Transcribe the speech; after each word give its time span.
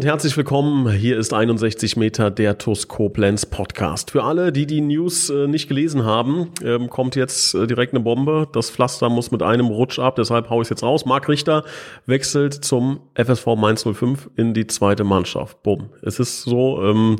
Und 0.00 0.06
herzlich 0.06 0.34
willkommen. 0.34 0.90
Hier 0.90 1.18
ist 1.18 1.34
61 1.34 1.98
Meter 1.98 2.30
der 2.30 2.56
TUS 2.56 2.88
Podcast. 2.88 4.10
Für 4.10 4.24
alle, 4.24 4.50
die 4.50 4.64
die 4.64 4.80
News 4.80 5.28
äh, 5.28 5.46
nicht 5.46 5.68
gelesen 5.68 6.06
haben, 6.06 6.52
ähm, 6.64 6.88
kommt 6.88 7.16
jetzt 7.16 7.54
äh, 7.54 7.66
direkt 7.66 7.92
eine 7.92 8.02
Bombe. 8.02 8.48
Das 8.50 8.70
Pflaster 8.70 9.10
muss 9.10 9.30
mit 9.30 9.42
einem 9.42 9.66
Rutsch 9.66 9.98
ab, 9.98 10.16
deshalb 10.16 10.48
haue 10.48 10.62
ich 10.62 10.70
jetzt 10.70 10.82
raus. 10.82 11.04
Marc 11.04 11.28
Richter 11.28 11.64
wechselt 12.06 12.54
zum 12.54 13.00
FSV 13.14 13.44
Mainz 13.58 13.84
05 13.84 14.30
in 14.36 14.54
die 14.54 14.66
zweite 14.66 15.04
Mannschaft. 15.04 15.62
Bumm. 15.62 15.90
Es 16.00 16.18
ist 16.18 16.44
so, 16.44 16.82
ähm, 16.82 17.16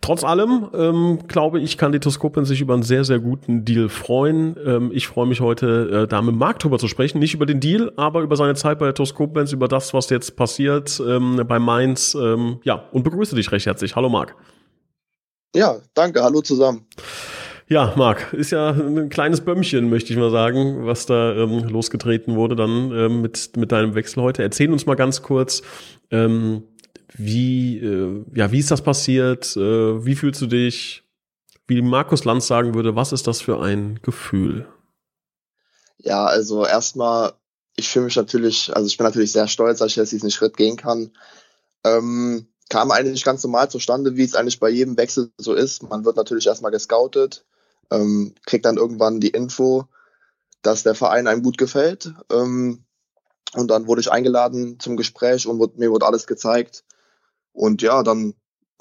trotz 0.00 0.24
allem, 0.24 0.66
ähm, 0.74 1.18
glaube 1.28 1.60
ich, 1.60 1.78
kann 1.78 1.92
die 1.92 2.00
TUS 2.00 2.18
sich 2.42 2.60
über 2.60 2.74
einen 2.74 2.82
sehr, 2.82 3.04
sehr 3.04 3.20
guten 3.20 3.64
Deal 3.64 3.88
freuen. 3.88 4.56
Ähm, 4.66 4.90
ich 4.92 5.06
freue 5.06 5.26
mich 5.26 5.40
heute, 5.40 6.06
äh, 6.06 6.08
da 6.08 6.22
mit 6.22 6.34
Marc 6.34 6.58
drüber 6.58 6.80
zu 6.80 6.88
sprechen. 6.88 7.20
Nicht 7.20 7.34
über 7.34 7.46
den 7.46 7.60
Deal, 7.60 7.92
aber 7.94 8.22
über 8.22 8.34
seine 8.34 8.56
Zeit 8.56 8.80
bei 8.80 8.86
der 8.86 8.94
TUS 8.94 9.14
über 9.52 9.68
das, 9.68 9.94
was 9.94 10.10
jetzt 10.10 10.34
passiert 10.34 11.00
ähm, 11.06 11.40
bei 11.46 11.60
Mainz. 11.60 12.15
Ähm, 12.20 12.60
ja, 12.64 12.88
und 12.92 13.02
begrüße 13.02 13.34
dich 13.36 13.52
recht 13.52 13.66
herzlich. 13.66 13.96
Hallo 13.96 14.08
Marc. 14.08 14.34
Ja, 15.54 15.80
danke. 15.94 16.22
Hallo 16.22 16.42
zusammen. 16.42 16.86
Ja, 17.68 17.94
Marc, 17.96 18.32
ist 18.32 18.52
ja 18.52 18.70
ein 18.70 19.08
kleines 19.08 19.40
Bömmchen, 19.40 19.90
möchte 19.90 20.12
ich 20.12 20.18
mal 20.18 20.30
sagen, 20.30 20.86
was 20.86 21.06
da 21.06 21.34
ähm, 21.34 21.66
losgetreten 21.68 22.36
wurde 22.36 22.54
dann 22.54 22.92
ähm, 22.92 23.22
mit, 23.22 23.56
mit 23.56 23.72
deinem 23.72 23.96
Wechsel 23.96 24.22
heute. 24.22 24.44
Erzähl 24.44 24.70
uns 24.70 24.86
mal 24.86 24.94
ganz 24.94 25.22
kurz, 25.22 25.62
ähm, 26.12 26.62
wie, 27.16 27.78
äh, 27.78 28.24
ja, 28.34 28.52
wie 28.52 28.60
ist 28.60 28.70
das 28.70 28.82
passiert? 28.82 29.56
Äh, 29.56 30.04
wie 30.04 30.14
fühlst 30.14 30.40
du 30.42 30.46
dich? 30.46 31.02
Wie 31.66 31.82
Markus 31.82 32.24
Lanz 32.24 32.46
sagen 32.46 32.74
würde, 32.74 32.94
was 32.94 33.12
ist 33.12 33.26
das 33.26 33.40
für 33.40 33.60
ein 33.60 33.98
Gefühl? 34.02 34.68
Ja, 35.98 36.24
also 36.24 36.64
erstmal, 36.64 37.32
ich 37.74 37.88
fühle 37.88 38.04
mich 38.04 38.14
natürlich, 38.14 38.74
also 38.76 38.86
ich 38.86 38.96
bin 38.96 39.06
natürlich 39.06 39.32
sehr 39.32 39.48
stolz, 39.48 39.80
dass 39.80 39.90
ich 39.90 39.96
jetzt 39.96 40.12
diesen 40.12 40.30
Schritt 40.30 40.56
gehen 40.56 40.76
kann. 40.76 41.10
Ähm, 41.86 42.48
kam 42.68 42.90
eigentlich 42.90 43.24
ganz 43.24 43.42
normal 43.44 43.70
zustande, 43.70 44.16
wie 44.16 44.24
es 44.24 44.34
eigentlich 44.34 44.58
bei 44.58 44.68
jedem 44.68 44.96
Wechsel 44.96 45.30
so 45.38 45.54
ist. 45.54 45.84
Man 45.84 46.04
wird 46.04 46.16
natürlich 46.16 46.46
erstmal 46.46 46.72
gescoutet, 46.72 47.44
ähm, 47.90 48.34
kriegt 48.44 48.64
dann 48.64 48.76
irgendwann 48.76 49.20
die 49.20 49.28
Info, 49.28 49.84
dass 50.62 50.82
der 50.82 50.96
Verein 50.96 51.28
einem 51.28 51.42
gut 51.42 51.58
gefällt. 51.58 52.12
Ähm, 52.30 52.84
und 53.54 53.70
dann 53.70 53.86
wurde 53.86 54.00
ich 54.00 54.10
eingeladen 54.10 54.80
zum 54.80 54.96
Gespräch 54.96 55.46
und 55.46 55.58
wurde, 55.60 55.78
mir 55.78 55.90
wurde 55.90 56.06
alles 56.06 56.26
gezeigt. 56.26 56.84
Und 57.52 57.82
ja, 57.82 58.02
dann 58.02 58.34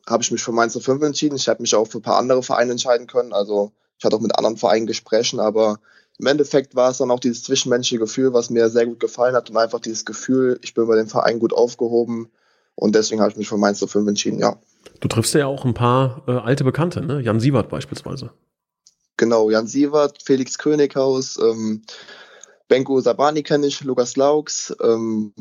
habe 0.08 0.24
ich 0.24 0.32
mich 0.32 0.44
für 0.44 0.52
Mainz 0.52 0.78
05 0.78 1.04
entschieden. 1.04 1.36
Ich 1.36 1.48
hätte 1.48 1.62
mich 1.62 1.76
auch 1.76 1.88
für 1.88 2.00
ein 2.00 2.04
paar 2.04 2.18
andere 2.18 2.42
Vereine 2.42 2.72
entscheiden 2.72 3.08
können. 3.08 3.34
Also 3.34 3.72
ich 4.00 4.06
hatte 4.06 4.16
auch 4.16 4.22
mit 4.22 4.36
anderen 4.36 4.58
Vereinen 4.58 4.88
Gesprächen, 4.88 5.40
aber 5.40 5.80
im 6.18 6.26
Endeffekt 6.26 6.76
war 6.76 6.92
es 6.92 6.98
dann 6.98 7.12
auch 7.12 7.20
dieses 7.20 7.44
zwischenmenschliche 7.44 8.00
Gefühl, 8.00 8.34
was 8.34 8.50
mir 8.50 8.70
sehr 8.70 8.88
gut 8.88 9.00
gefallen 9.00 9.36
hat 9.36 9.50
und 9.50 9.58
einfach 9.58 9.80
dieses 9.80 10.06
Gefühl, 10.06 10.60
ich 10.64 10.74
bin 10.74 10.88
bei 10.88 10.96
dem 10.96 11.08
Verein 11.08 11.40
gut 11.40 11.54
aufgehoben 11.54 12.32
und 12.76 12.96
deswegen 12.96 13.22
habe 13.22 13.32
ich 13.32 13.38
mich 13.38 13.48
für 13.48 13.58
Mainz 13.58 13.80
05 13.80 14.08
entschieden, 14.08 14.40
ja. 14.40 14.58
Du 15.00 15.08
triffst 15.08 15.34
ja 15.34 15.48
auch 15.48 15.66
ein 15.66 15.74
paar 15.74 16.24
äh, 16.28 16.32
alte 16.32 16.64
Bekannte, 16.64 17.02
ne? 17.02 17.22
Jan 17.22 17.40
Sievert 17.40 17.70
beispielsweise. 17.70 18.32
Genau, 19.18 19.50
Jan 19.50 19.68
Sievert, 19.68 20.22
Felix 20.24 20.58
Könighaus, 20.58 21.38
ähm, 21.38 21.84
Benko 22.68 23.00
Sabani 23.00 23.44
kenne 23.44 23.68
ich, 23.68 23.84
Lukas 23.84 24.16
Laux, 24.18 24.76
ähm, 24.82 25.34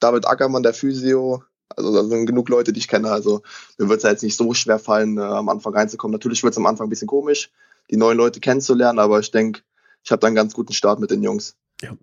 David 0.00 0.26
Ackermann, 0.26 0.62
der 0.62 0.74
Physio. 0.74 1.42
Also 1.68 1.94
da 1.94 2.04
sind 2.04 2.26
genug 2.26 2.48
Leute, 2.48 2.72
die 2.72 2.80
ich 2.80 2.88
kenne. 2.88 3.10
Also 3.10 3.42
mir 3.78 3.88
wird 3.88 3.98
es 3.98 4.04
ja 4.04 4.10
jetzt 4.10 4.22
nicht 4.22 4.36
so 4.36 4.54
schwer 4.54 4.78
fallen, 4.78 5.18
äh, 5.18 5.22
am 5.22 5.48
Anfang 5.48 5.74
reinzukommen. 5.74 6.12
Natürlich 6.12 6.42
wird 6.42 6.52
es 6.52 6.58
am 6.58 6.66
Anfang 6.66 6.86
ein 6.86 6.90
bisschen 6.90 7.08
komisch, 7.08 7.50
die 7.90 7.96
neuen 7.96 8.18
Leute 8.18 8.40
kennenzulernen, 8.40 8.98
aber 8.98 9.20
ich 9.20 9.30
denke, 9.30 9.62
ich 10.02 10.10
habe 10.10 10.20
da 10.20 10.26
einen 10.26 10.36
ganz 10.36 10.54
guten 10.54 10.72
Start 10.72 11.00
mit 11.00 11.10
den 11.10 11.22
Jungs. 11.22 11.56
Ja. 11.84 11.96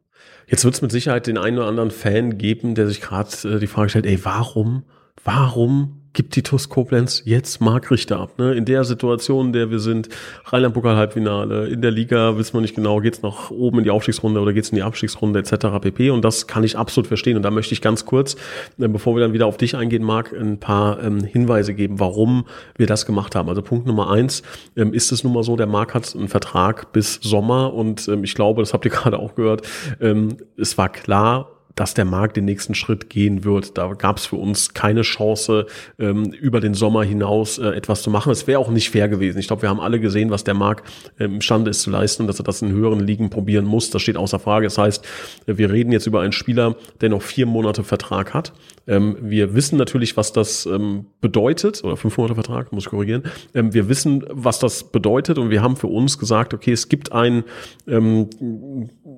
Jetzt 0.48 0.64
wird 0.64 0.76
es 0.76 0.82
mit 0.82 0.92
Sicherheit 0.92 1.28
den 1.28 1.38
einen 1.38 1.58
oder 1.58 1.68
anderen 1.68 1.92
Fan 1.92 2.38
geben, 2.38 2.76
der 2.76 2.88
sich 2.88 3.02
gerade 3.02 3.30
äh, 3.46 3.60
die 3.60 3.68
Frage 3.68 3.90
stellt, 3.90 4.06
ey, 4.06 4.24
warum, 4.24 4.84
warum 5.24 6.01
gibt 6.14 6.36
die 6.36 6.44
TUS 6.44 6.70
Koblenz 6.70 7.22
jetzt 7.26 7.62
Marc 7.62 7.90
Richter 7.90 8.20
ab. 8.20 8.38
Ne? 8.38 8.54
In 8.54 8.66
der 8.66 8.84
Situation, 8.84 9.48
in 9.48 9.54
der 9.54 9.72
wir 9.72 9.80
sind, 9.80 10.10
Rheinland-Pokal-Halbfinale, 10.46 11.68
in 11.68 11.82
der 11.82 11.92
Liga 11.92 12.38
wissen 12.38 12.54
wir 12.56 12.62
nicht 12.62 12.76
genau, 12.76 13.00
geht's 13.00 13.22
nach 13.22 13.50
oben 13.50 13.80
in 13.80 13.84
die 13.86 13.92
Aufstiegsrunde 13.92 14.40
oder 14.40 14.52
geht's 14.52 14.70
in 14.70 14.76
die 14.76 14.84
Abstiegsrunde 14.84 15.40
etc. 15.40 15.68
pp. 15.82 16.10
Und 16.10 16.26
das 16.26 16.48
kann 16.48 16.64
ich 16.64 16.78
absolut 16.78 17.08
verstehen. 17.08 17.38
Und 17.38 17.44
da 17.44 17.52
möchte 17.52 17.74
ich 17.74 17.82
ganz 17.82 18.06
kurz, 18.06 18.36
äh, 18.78 18.88
bevor 18.88 19.16
wir 19.16 19.22
dann 19.22 19.34
wieder 19.34 19.46
auf 19.46 19.58
dich 19.58 19.76
eingehen, 19.76 20.04
Marc, 20.04 20.34
ein 20.34 20.60
paar 20.60 21.02
ähm, 21.02 21.24
Hinweise 21.24 21.74
geben, 21.74 22.00
warum 22.00 22.46
wir 22.78 22.88
das 22.88 23.06
gemacht 23.06 23.36
haben. 23.36 23.48
Also 23.48 23.62
Punkt 23.62 23.88
Nummer 23.88 24.12
eins 24.12 24.44
ähm, 24.76 24.94
ist 24.94 25.12
es 25.12 25.24
nun 25.24 25.34
mal 25.34 25.44
so, 25.44 25.56
der 25.56 25.68
Marc 25.68 25.94
hat 25.94 26.14
einen 26.16 26.28
Vertrag 26.28 26.92
bis 26.92 27.16
Sommer 27.16 27.74
und 27.74 28.08
ähm, 28.08 28.24
ich 28.24 28.36
glaube, 28.36 28.62
das 28.62 28.74
habt 28.74 28.86
ihr 28.86 28.92
gerade 28.92 29.18
auch 29.18 29.36
gehört, 29.36 29.66
ähm, 30.02 30.38
es 30.58 30.78
war 30.78 30.90
klar, 30.90 31.61
dass 31.82 31.96
der 31.96 32.06
Markt 32.06 32.38
den 32.38 32.46
nächsten 32.46 32.76
Schritt 32.76 33.10
gehen 33.10 33.44
wird. 33.44 33.76
Da 33.76 33.94
gab 33.94 34.18
es 34.18 34.28
für 34.28 34.36
uns 34.36 34.76
keine 34.76 35.02
Chance, 35.02 35.66
ähm, 35.98 36.26
über 36.26 36.60
den 36.60 36.76
Sommer 36.76 37.04
hinaus 37.04 37.58
äh, 37.58 37.70
etwas 37.70 38.04
zu 38.04 38.12
machen. 38.12 38.32
Es 38.32 38.46
wäre 38.46 38.60
auch 38.60 38.70
nicht 38.70 38.92
fair 38.92 39.10
gewesen. 39.10 39.40
Ich 39.40 39.48
glaube, 39.48 39.64
wir 39.64 39.70
haben 39.70 39.80
alle 39.80 40.00
gesehen, 40.00 40.30
was 40.30 40.44
der 40.44 40.54
Markt 40.54 40.88
ähm, 41.20 41.34
imstande 41.34 41.72
ist 41.72 41.82
zu 41.82 41.90
leisten 41.90 42.28
dass 42.28 42.40
er 42.40 42.44
das 42.44 42.62
in 42.62 42.72
höheren 42.72 43.00
Ligen 43.00 43.32
probieren 43.32 43.66
muss. 43.66 43.90
Das 43.90 44.04
steht 44.04 44.16
außer 44.16 44.38
Frage. 44.38 44.68
Das 44.68 44.78
heißt, 44.78 45.04
wir 45.48 45.72
reden 45.72 45.92
jetzt 45.92 46.06
über 46.06 46.22
einen 46.22 46.34
Spieler, 46.34 46.76
der 47.02 47.10
noch 47.10 47.24
vier 47.24 47.48
Monate 47.48 47.84
Vertrag 47.84 48.36
hat. 48.36 48.54
Ähm, 48.88 49.18
wir 49.22 49.56
wissen 49.56 49.78
natürlich, 49.78 50.18
was 50.18 50.34
das 50.34 50.66
ähm, 50.66 51.06
bedeutet, 51.20 51.84
oder 51.84 51.98
fünf 51.98 52.18
Monate 52.18 52.36
Vertrag, 52.36 52.72
muss 52.72 52.84
ich 52.84 52.90
korrigieren. 52.90 53.24
Ähm, 53.54 53.74
wir 53.74 53.90
wissen, 53.90 54.24
was 54.30 54.60
das 54.60 54.92
bedeutet 54.92 55.38
und 55.38 55.50
wir 55.50 55.62
haben 55.62 55.76
für 55.76 55.88
uns 55.88 56.20
gesagt, 56.20 56.54
okay, 56.54 56.72
es 56.72 56.90
gibt 56.90 57.12
ein, 57.12 57.44
ähm, 57.88 58.30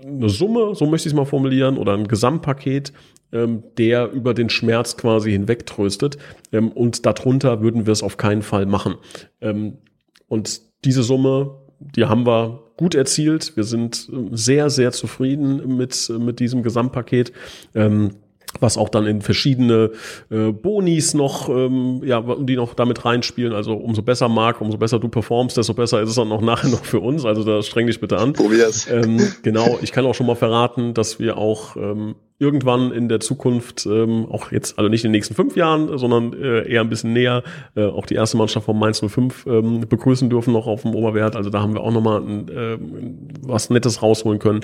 eine 0.05 0.29
Summe, 0.29 0.75
so 0.75 0.85
möchte 0.85 1.07
ich 1.07 1.13
es 1.13 1.17
mal 1.17 1.25
formulieren, 1.25 1.77
oder 1.77 1.93
ein 1.93 2.07
Gesamtpaket, 2.07 2.52
ähm, 3.33 3.63
der 3.77 4.11
über 4.11 4.33
den 4.33 4.49
Schmerz 4.49 4.95
quasi 4.95 5.31
hinwegtröstet. 5.31 6.17
Ähm, 6.51 6.71
und 6.71 7.05
darunter 7.05 7.61
würden 7.61 7.85
wir 7.85 7.93
es 7.93 8.03
auf 8.03 8.17
keinen 8.17 8.43
Fall 8.43 8.65
machen. 8.65 8.95
Ähm, 9.41 9.77
und 10.27 10.61
diese 10.85 11.03
Summe, 11.03 11.55
die 11.79 12.05
haben 12.05 12.25
wir 12.25 12.71
gut 12.77 12.95
erzielt. 12.95 13.55
Wir 13.55 13.63
sind 13.63 14.07
ähm, 14.11 14.35
sehr, 14.35 14.69
sehr 14.69 14.91
zufrieden 14.91 15.77
mit, 15.77 16.11
mit 16.19 16.39
diesem 16.39 16.63
Gesamtpaket. 16.63 17.33
Ähm, 17.75 18.11
was 18.59 18.77
auch 18.77 18.89
dann 18.89 19.05
in 19.05 19.21
verschiedene 19.21 19.91
äh, 20.29 20.51
Bonis 20.51 21.13
noch, 21.13 21.49
ähm, 21.49 22.01
ja, 22.05 22.23
die 22.39 22.55
noch 22.55 22.73
damit 22.73 23.03
reinspielen. 23.03 23.53
Also 23.53 23.73
umso 23.73 24.01
besser 24.01 24.29
Marc, 24.29 24.61
umso 24.61 24.77
besser 24.77 24.99
du 24.99 25.09
performst, 25.09 25.57
desto 25.57 25.73
besser 25.73 26.01
ist 26.01 26.09
es 26.09 26.15
dann 26.15 26.31
auch 26.31 26.41
nachher 26.41 26.69
noch 26.69 26.85
für 26.85 26.99
uns. 26.99 27.25
Also 27.25 27.43
da 27.43 27.61
streng 27.63 27.87
dich 27.87 27.99
bitte 27.99 28.17
an. 28.17 28.33
Probier's. 28.33 28.87
Ähm, 28.89 29.19
genau, 29.41 29.79
ich 29.81 29.91
kann 29.91 30.05
auch 30.05 30.13
schon 30.13 30.27
mal 30.27 30.35
verraten, 30.35 30.93
dass 30.93 31.19
wir 31.19 31.37
auch 31.37 31.75
ähm, 31.75 32.15
irgendwann 32.43 32.91
in 32.91 33.07
der 33.07 33.21
Zukunft, 33.21 33.85
ähm, 33.85 34.27
auch 34.29 34.51
jetzt, 34.51 34.77
also 34.77 34.89
nicht 34.89 35.05
in 35.05 35.09
den 35.09 35.13
nächsten 35.13 35.33
fünf 35.33 35.55
Jahren, 35.55 35.97
sondern 35.97 36.33
äh, 36.33 36.69
eher 36.69 36.81
ein 36.81 36.89
bisschen 36.89 37.13
näher, 37.13 37.41
äh, 37.75 37.85
auch 37.85 38.05
die 38.05 38.15
erste 38.15 38.35
Mannschaft 38.35 38.65
von 38.65 38.77
Mainz 38.77 38.99
05 38.99 39.45
ähm, 39.47 39.85
begrüßen 39.87 40.29
dürfen 40.29 40.51
noch 40.51 40.67
auf 40.67 40.81
dem 40.81 40.93
Oberwert. 40.93 41.37
Also 41.37 41.49
da 41.49 41.61
haben 41.61 41.73
wir 41.73 41.81
auch 41.81 41.91
nochmal 41.91 42.21
äh, 42.21 42.77
was 43.41 43.69
Nettes 43.69 44.01
rausholen 44.03 44.39
können. 44.39 44.61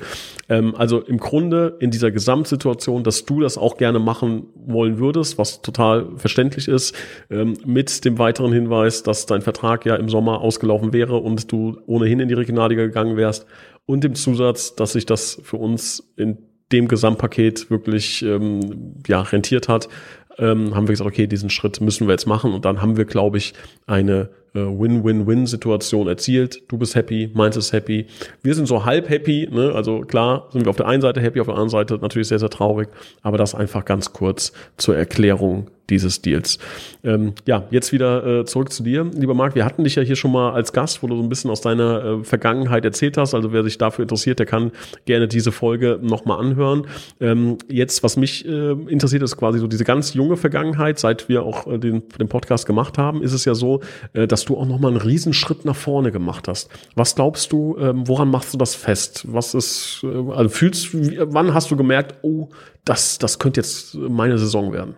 Ähm, 0.50 0.76
also 0.76 1.00
im 1.00 1.18
Grunde 1.18 1.78
in 1.80 1.90
dieser 1.90 2.12
Gesamtsituation, 2.12 3.06
dass 3.06 3.24
du 3.24 3.40
das 3.40 3.58
auch 3.58 3.78
gerne 3.78 4.00
machen 4.00 4.48
wollen 4.56 5.00
würdest, 5.00 5.38
was 5.38 5.62
total 5.62 6.08
verständlich 6.18 6.68
ist, 6.68 6.94
ähm, 7.30 7.58
mit 7.66 8.04
dem 8.04 8.20
weiteren 8.20 8.52
Hinweis, 8.52 9.04
dass 9.04 9.26
dein 9.26 9.42
Vertrag 9.42 9.86
ja 9.86 9.96
im 9.96 10.10
Sommer 10.10 10.42
ausgelaufen 10.42 10.92
wäre 10.92 11.16
und 11.16 11.50
du 11.52 11.78
ohnehin 11.88 12.20
in 12.20 12.28
die 12.28 12.34
Regionalliga 12.34 12.84
gegangen 12.84 13.16
wärst 13.16 13.46
und 13.86 14.04
dem 14.04 14.14
Zusatz, 14.14 14.76
dass 14.76 14.92
sich 14.92 15.08
das 15.08 15.42
für 15.44 15.58
uns 15.58 16.12
in 16.16 16.38
dem 16.72 16.88
Gesamtpaket 16.88 17.70
wirklich 17.70 18.22
ähm, 18.22 18.96
ja, 19.08 19.22
rentiert 19.22 19.68
hat, 19.68 19.90
ähm, 20.38 20.76
haben 20.76 20.88
wir 20.88 20.94
gesagt, 20.94 21.10
okay, 21.10 21.28
diesen 21.28 21.50
Schritt 21.50 21.82
müssen 21.82 22.08
wir 22.08 22.14
jetzt 22.14 22.26
machen. 22.26 22.54
Und 22.54 22.66
dann 22.66 22.82
haben 22.82 22.98
wir, 22.98 23.06
glaube 23.06 23.38
ich, 23.38 23.54
eine 23.88 24.30
äh, 24.54 24.60
Win-Win-Win-Situation 24.60 26.08
erzielt. 26.08 26.64
Du 26.70 26.78
bist 26.78 26.96
happy, 26.96 27.30
meins 27.34 27.58
ist 27.58 27.74
happy. 27.74 28.08
Wir 28.42 28.56
sind 28.56 28.68
so 28.68 28.86
halb 28.86 29.10
happy. 29.10 29.50
Ne? 29.52 29.74
Also 29.74 30.02
klar 30.02 30.48
sind 30.52 30.66
wir 30.66 30.70
auf 30.70 30.78
der 30.78 30.88
einen 30.88 31.02
Seite 31.02 31.22
happy, 31.22 31.40
auf 31.42 31.48
der 31.48 31.56
anderen 31.56 31.70
Seite 31.70 31.98
natürlich 31.98 32.30
sehr, 32.30 32.40
sehr 32.40 32.50
traurig. 32.50 32.90
Aber 33.22 33.38
das 33.38 33.54
einfach 33.54 33.84
ganz 33.86 34.14
kurz 34.14 34.54
zur 34.78 34.96
Erklärung 34.96 35.70
dieses 35.90 36.22
Deals. 36.22 36.60
Ähm, 37.04 37.34
ja, 37.46 37.66
jetzt 37.72 37.92
wieder 37.92 38.42
äh, 38.42 38.46
zurück 38.46 38.72
zu 38.72 38.84
dir, 38.84 39.10
lieber 39.14 39.34
Marc. 39.34 39.56
Wir 39.56 39.66
hatten 39.66 39.84
dich 39.84 39.96
ja 39.96 40.04
hier 40.04 40.16
schon 40.16 40.32
mal 40.32 40.52
als 40.52 40.74
Gast, 40.74 41.02
wo 41.02 41.08
du 41.08 41.16
so 41.16 41.24
ein 41.24 41.30
bisschen 41.30 41.50
aus 41.50 41.62
deiner 41.62 42.04
äh, 42.04 42.24
Vergangenheit 42.24 42.86
erzählt 42.86 43.18
hast. 43.18 43.34
Also 43.34 43.54
wer 43.54 43.64
sich 43.64 43.78
dafür 43.78 44.04
interessiert, 44.04 44.40
der 44.40 44.46
kann 44.46 44.72
gerne 45.06 45.28
diese 45.28 45.52
Folge 45.52 46.00
nochmal 46.02 46.40
anhören. 46.40 46.88
Ähm, 47.20 47.58
jetzt, 47.68 48.04
was 48.04 48.18
mich 48.18 48.46
äh, 48.46 48.72
interessiert, 48.72 49.24
ist 49.24 49.38
quasi 49.38 49.60
so 49.60 49.68
diese 49.68 49.84
ganz 49.84 50.14
junge 50.14 50.38
Vergangenheit. 50.38 51.00
Seit 51.00 51.30
wir 51.30 51.44
auch 51.44 51.68
äh, 51.68 51.78
den, 51.78 52.04
den 52.20 52.28
Podcast 52.28 52.66
gemacht 52.66 52.98
haben, 52.98 53.24
ist 53.24 53.34
es 53.34 53.46
ja 53.46 53.56
so, 53.56 53.82
äh, 54.14 54.28
dass 54.28 54.46
du 54.46 54.58
auch 54.58 54.66
nochmal 54.66 54.92
einen 54.92 55.02
Riesenschritt 55.02 55.66
nach 55.66 55.76
vorne 55.76 56.12
gemacht 56.12 56.48
hast. 56.48 56.70
Was 56.96 57.16
glaubst 57.16 57.52
du, 57.52 57.78
ähm, 57.80 58.08
woran 58.08 58.30
machst 58.30 58.54
du 58.54 58.58
das 58.58 58.76
fest? 58.76 59.26
Was 59.28 59.54
ist, 59.54 60.04
äh, 60.04 60.32
also 60.32 60.50
fühlst, 60.50 60.90
wann 60.94 61.54
hast 61.54 61.72
du 61.72 61.78
gemerkt, 61.78 62.16
oh, 62.22 62.50
das, 62.86 63.18
das 63.18 63.40
könnte 63.40 63.60
jetzt 63.62 63.96
meine 63.96 64.38
Saison 64.38 64.74
werden? 64.74 64.96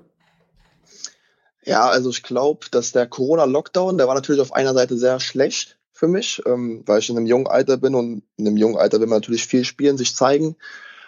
Ja, 1.64 1.90
also 1.90 2.10
ich 2.10 2.24
glaube, 2.24 2.68
dass 2.72 2.92
der 2.92 3.08
Corona-Lockdown, 3.08 3.98
der 3.98 4.08
war 4.08 4.16
natürlich 4.16 4.42
auf 4.42 4.54
einer 4.54 4.74
Seite 4.74 4.98
sehr 4.98 5.20
schlecht 5.20 5.78
für 5.92 6.08
mich, 6.08 6.42
ähm, 6.46 6.84
weil 6.86 7.00
ich 7.00 7.10
in 7.10 7.18
einem 7.18 7.28
jungen 7.28 7.48
Alter 7.48 7.78
bin 7.78 7.94
und 7.94 8.24
in 8.38 8.48
einem 8.48 8.58
jungen 8.58 8.78
Alter 8.78 9.00
will 9.00 9.08
man 9.08 9.18
natürlich 9.18 9.46
viel 9.46 9.64
spielen, 9.64 9.98
sich 9.98 10.16
zeigen. 10.16 10.56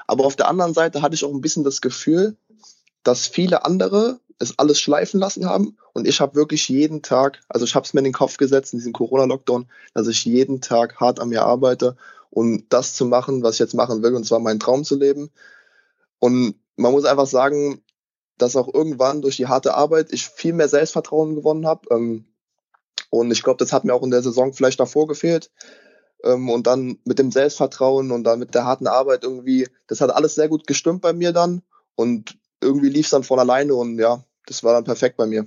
Aber 0.05 0.25
auf 0.25 0.35
der 0.35 0.47
anderen 0.47 0.73
Seite 0.73 1.01
hatte 1.01 1.15
ich 1.15 1.25
auch 1.25 1.33
ein 1.33 1.41
bisschen 1.41 1.63
das 1.63 1.81
Gefühl, 1.81 2.37
dass 3.03 3.27
viele 3.27 3.65
andere 3.65 4.19
es 4.39 4.59
alles 4.59 4.79
schleifen 4.79 5.19
lassen 5.19 5.45
haben 5.45 5.77
und 5.93 6.07
ich 6.07 6.19
habe 6.19 6.35
wirklich 6.35 6.67
jeden 6.69 7.01
Tag, 7.01 7.39
also 7.47 7.65
ich 7.65 7.75
habe 7.75 7.85
es 7.85 7.93
mir 7.93 7.99
in 7.99 8.05
den 8.05 8.13
Kopf 8.13 8.37
gesetzt 8.37 8.73
in 8.73 8.79
diesem 8.79 8.93
Corona-Lockdown, 8.93 9.67
dass 9.93 10.07
ich 10.07 10.25
jeden 10.25 10.61
Tag 10.61 10.99
hart 10.99 11.19
an 11.19 11.29
mir 11.29 11.43
arbeite 11.43 11.95
und 12.29 12.65
das 12.69 12.93
zu 12.93 13.05
machen, 13.05 13.43
was 13.43 13.55
ich 13.55 13.59
jetzt 13.59 13.75
machen 13.75 14.03
will, 14.03 14.15
und 14.15 14.25
zwar 14.25 14.39
meinen 14.39 14.59
Traum 14.59 14.83
zu 14.83 14.97
leben. 14.97 15.29
Und 16.19 16.55
man 16.75 16.91
muss 16.91 17.05
einfach 17.05 17.27
sagen, 17.27 17.81
dass 18.37 18.55
auch 18.55 18.73
irgendwann 18.73 19.21
durch 19.21 19.37
die 19.37 19.47
harte 19.47 19.75
Arbeit 19.75 20.11
ich 20.11 20.27
viel 20.27 20.53
mehr 20.53 20.69
Selbstvertrauen 20.69 21.35
gewonnen 21.35 21.65
habe. 21.65 21.87
Ähm, 21.91 22.25
und 23.09 23.31
ich 23.31 23.43
glaube, 23.43 23.57
das 23.57 23.73
hat 23.73 23.85
mir 23.85 23.93
auch 23.93 24.03
in 24.03 24.11
der 24.11 24.23
Saison 24.23 24.53
vielleicht 24.53 24.79
davor 24.79 25.07
gefehlt. 25.07 25.51
Ähm, 26.23 26.49
und 26.49 26.67
dann 26.67 26.99
mit 27.05 27.19
dem 27.19 27.31
Selbstvertrauen 27.31 28.11
und 28.11 28.23
dann 28.23 28.39
mit 28.39 28.55
der 28.55 28.65
harten 28.65 28.87
Arbeit 28.87 29.23
irgendwie, 29.23 29.67
das 29.87 30.01
hat 30.01 30.11
alles 30.11 30.35
sehr 30.35 30.49
gut 30.49 30.67
gestimmt 30.67 31.01
bei 31.01 31.13
mir 31.13 31.31
dann. 31.31 31.61
Und 31.95 32.37
irgendwie 32.61 32.89
lief 32.89 33.05
es 33.05 33.11
dann 33.11 33.23
von 33.23 33.39
alleine 33.39 33.75
und 33.75 33.99
ja, 33.99 34.23
das 34.45 34.63
war 34.63 34.73
dann 34.73 34.83
perfekt 34.83 35.17
bei 35.17 35.25
mir. 35.25 35.45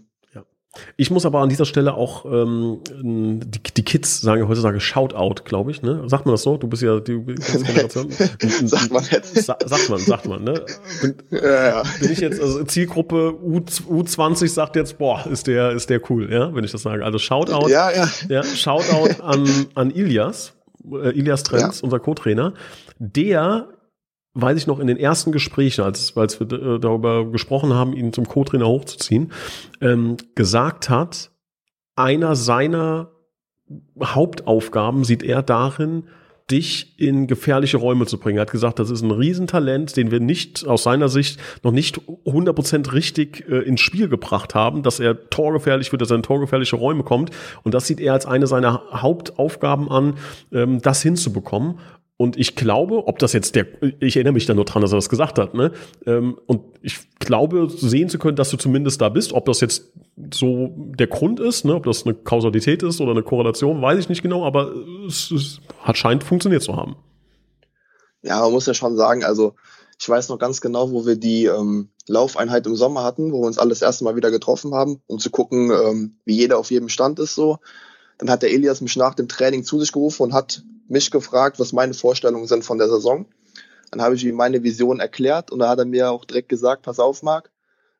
Ich 0.96 1.10
muss 1.10 1.26
aber 1.26 1.40
an 1.40 1.48
dieser 1.48 1.64
Stelle 1.64 1.94
auch 1.94 2.24
ähm, 2.24 2.80
die, 3.02 3.60
die 3.76 3.82
Kids 3.82 4.20
sagen 4.20 4.46
heutzutage 4.48 4.80
Shoutout, 4.80 5.42
glaube 5.44 5.70
ich. 5.70 5.82
Ne? 5.82 6.02
Sagt 6.06 6.26
man 6.26 6.34
das 6.34 6.42
so? 6.42 6.56
Du 6.56 6.68
bist 6.68 6.82
ja 6.82 7.00
die 7.00 7.18
Generation. 7.24 8.10
sagt 8.10 8.92
man 8.92 9.04
jetzt. 9.10 9.34
Sa 9.44 9.56
sagt 9.64 9.90
man, 9.90 9.98
sagt 9.98 10.26
man. 10.26 10.44
Ne? 10.44 10.64
Bin, 11.02 11.14
ja, 11.30 11.66
ja. 11.66 11.82
bin 12.00 12.12
ich 12.12 12.20
jetzt, 12.20 12.40
also 12.40 12.64
Zielgruppe 12.64 13.34
U, 13.42 13.58
U20 13.58 14.48
sagt 14.48 14.76
jetzt, 14.76 14.98
boah, 14.98 15.26
ist 15.26 15.46
der, 15.46 15.72
ist 15.72 15.90
der 15.90 16.00
cool, 16.10 16.32
ja, 16.32 16.54
wenn 16.54 16.64
ich 16.64 16.72
das 16.72 16.82
sage. 16.82 17.04
Also 17.04 17.18
Shoutout, 17.18 17.68
ja, 17.68 17.90
ja. 17.90 18.08
Ja, 18.28 18.42
Shoutout 18.42 19.22
an, 19.22 19.48
an 19.74 19.90
Ilias, 19.90 20.54
äh, 20.90 21.10
Ilias 21.18 21.42
Trenz, 21.42 21.80
ja. 21.80 21.84
unser 21.84 21.98
Co-Trainer. 21.98 22.54
Der 22.98 23.68
weiß 24.36 24.58
ich 24.58 24.66
noch 24.66 24.78
in 24.78 24.86
den 24.86 24.98
ersten 24.98 25.32
Gesprächen, 25.32 25.82
als, 25.82 26.16
als 26.16 26.38
wir 26.38 26.52
äh, 26.52 26.78
darüber 26.78 27.30
gesprochen 27.30 27.72
haben, 27.72 27.94
ihn 27.94 28.12
zum 28.12 28.28
Co-Trainer 28.28 28.66
hochzuziehen, 28.66 29.32
ähm, 29.80 30.16
gesagt 30.34 30.90
hat, 30.90 31.30
einer 31.96 32.36
seiner 32.36 33.10
Hauptaufgaben 34.00 35.04
sieht 35.04 35.22
er 35.22 35.42
darin, 35.42 36.04
dich 36.50 37.00
in 37.00 37.26
gefährliche 37.26 37.78
Räume 37.78 38.06
zu 38.06 38.18
bringen. 38.18 38.38
Er 38.38 38.42
hat 38.42 38.52
gesagt, 38.52 38.78
das 38.78 38.90
ist 38.90 39.02
ein 39.02 39.10
Riesentalent, 39.10 39.96
den 39.96 40.12
wir 40.12 40.20
nicht 40.20 40.64
aus 40.64 40.84
seiner 40.84 41.08
Sicht 41.08 41.40
noch 41.64 41.72
nicht 41.72 41.98
100% 41.98 42.92
richtig 42.92 43.48
äh, 43.48 43.62
ins 43.62 43.80
Spiel 43.80 44.08
gebracht 44.08 44.54
haben, 44.54 44.84
dass 44.84 45.00
er 45.00 45.28
torgefährlich 45.28 45.90
wird, 45.90 46.02
dass 46.02 46.10
er 46.10 46.16
in 46.16 46.22
torgefährliche 46.22 46.76
Räume 46.76 47.02
kommt. 47.02 47.30
Und 47.64 47.74
das 47.74 47.88
sieht 47.88 47.98
er 47.98 48.12
als 48.12 48.26
eine 48.26 48.46
seiner 48.46 48.82
Hauptaufgaben 48.92 49.90
an, 49.90 50.14
ähm, 50.52 50.80
das 50.80 51.02
hinzubekommen. 51.02 51.80
Und 52.18 52.38
ich 52.38 52.56
glaube, 52.56 53.06
ob 53.06 53.18
das 53.18 53.34
jetzt 53.34 53.56
der, 53.56 53.66
ich 54.00 54.16
erinnere 54.16 54.32
mich 54.32 54.46
da 54.46 54.54
nur 54.54 54.64
dran, 54.64 54.80
dass 54.80 54.92
er 54.92 54.96
das 54.96 55.10
gesagt 55.10 55.38
hat, 55.38 55.52
ne? 55.52 55.72
Ähm, 56.06 56.38
und 56.46 56.62
ich 56.80 57.00
glaube, 57.18 57.68
sehen 57.68 58.08
zu 58.08 58.18
können, 58.18 58.36
dass 58.36 58.50
du 58.50 58.56
zumindest 58.56 59.00
da 59.02 59.10
bist. 59.10 59.34
Ob 59.34 59.44
das 59.44 59.60
jetzt 59.60 59.92
so 60.32 60.70
der 60.76 61.08
Grund 61.08 61.40
ist, 61.40 61.64
ne? 61.64 61.74
ob 61.74 61.84
das 61.84 62.04
eine 62.04 62.14
Kausalität 62.14 62.82
ist 62.82 63.00
oder 63.00 63.10
eine 63.10 63.22
Korrelation, 63.22 63.82
weiß 63.82 63.98
ich 63.98 64.08
nicht 64.08 64.22
genau, 64.22 64.46
aber 64.46 64.72
es, 65.06 65.30
es 65.30 65.60
hat 65.82 65.98
scheint 65.98 66.24
funktioniert 66.24 66.62
zu 66.62 66.74
haben. 66.74 66.96
Ja, 68.22 68.40
man 68.40 68.52
muss 68.52 68.66
ja 68.66 68.74
schon 68.74 68.96
sagen, 68.96 69.24
also 69.24 69.54
ich 69.98 70.08
weiß 70.08 70.28
noch 70.30 70.38
ganz 70.38 70.60
genau, 70.60 70.90
wo 70.90 71.06
wir 71.06 71.16
die 71.16 71.44
ähm, 71.44 71.90
Laufeinheit 72.06 72.66
im 72.66 72.76
Sommer 72.76 73.02
hatten, 73.02 73.32
wo 73.32 73.42
wir 73.42 73.46
uns 73.46 73.58
alles 73.58 73.82
erste 73.82 74.04
Mal 74.04 74.16
wieder 74.16 74.30
getroffen 74.30 74.74
haben, 74.74 75.02
um 75.06 75.18
zu 75.18 75.30
gucken, 75.30 75.70
ähm, 75.70 76.16
wie 76.24 76.36
jeder 76.36 76.58
auf 76.58 76.70
jedem 76.70 76.88
Stand 76.88 77.18
ist 77.18 77.34
so. 77.34 77.58
Dann 78.18 78.30
hat 78.30 78.42
der 78.42 78.50
Elias 78.50 78.80
mich 78.80 78.96
nach 78.96 79.14
dem 79.14 79.28
Training 79.28 79.64
zu 79.64 79.78
sich 79.78 79.92
gerufen 79.92 80.22
und 80.22 80.32
hat 80.32 80.62
mich 80.88 81.10
gefragt, 81.10 81.58
was 81.58 81.72
meine 81.72 81.94
Vorstellungen 81.94 82.46
sind 82.46 82.64
von 82.64 82.78
der 82.78 82.88
Saison. 82.88 83.26
Dann 83.90 84.02
habe 84.02 84.14
ich 84.14 84.24
ihm 84.24 84.34
meine 84.34 84.62
Vision 84.62 85.00
erklärt 85.00 85.50
und 85.50 85.58
da 85.58 85.68
hat 85.68 85.78
er 85.78 85.84
mir 85.84 86.10
auch 86.10 86.24
direkt 86.24 86.48
gesagt, 86.48 86.82
pass 86.82 86.98
auf, 86.98 87.22
Marc, 87.22 87.50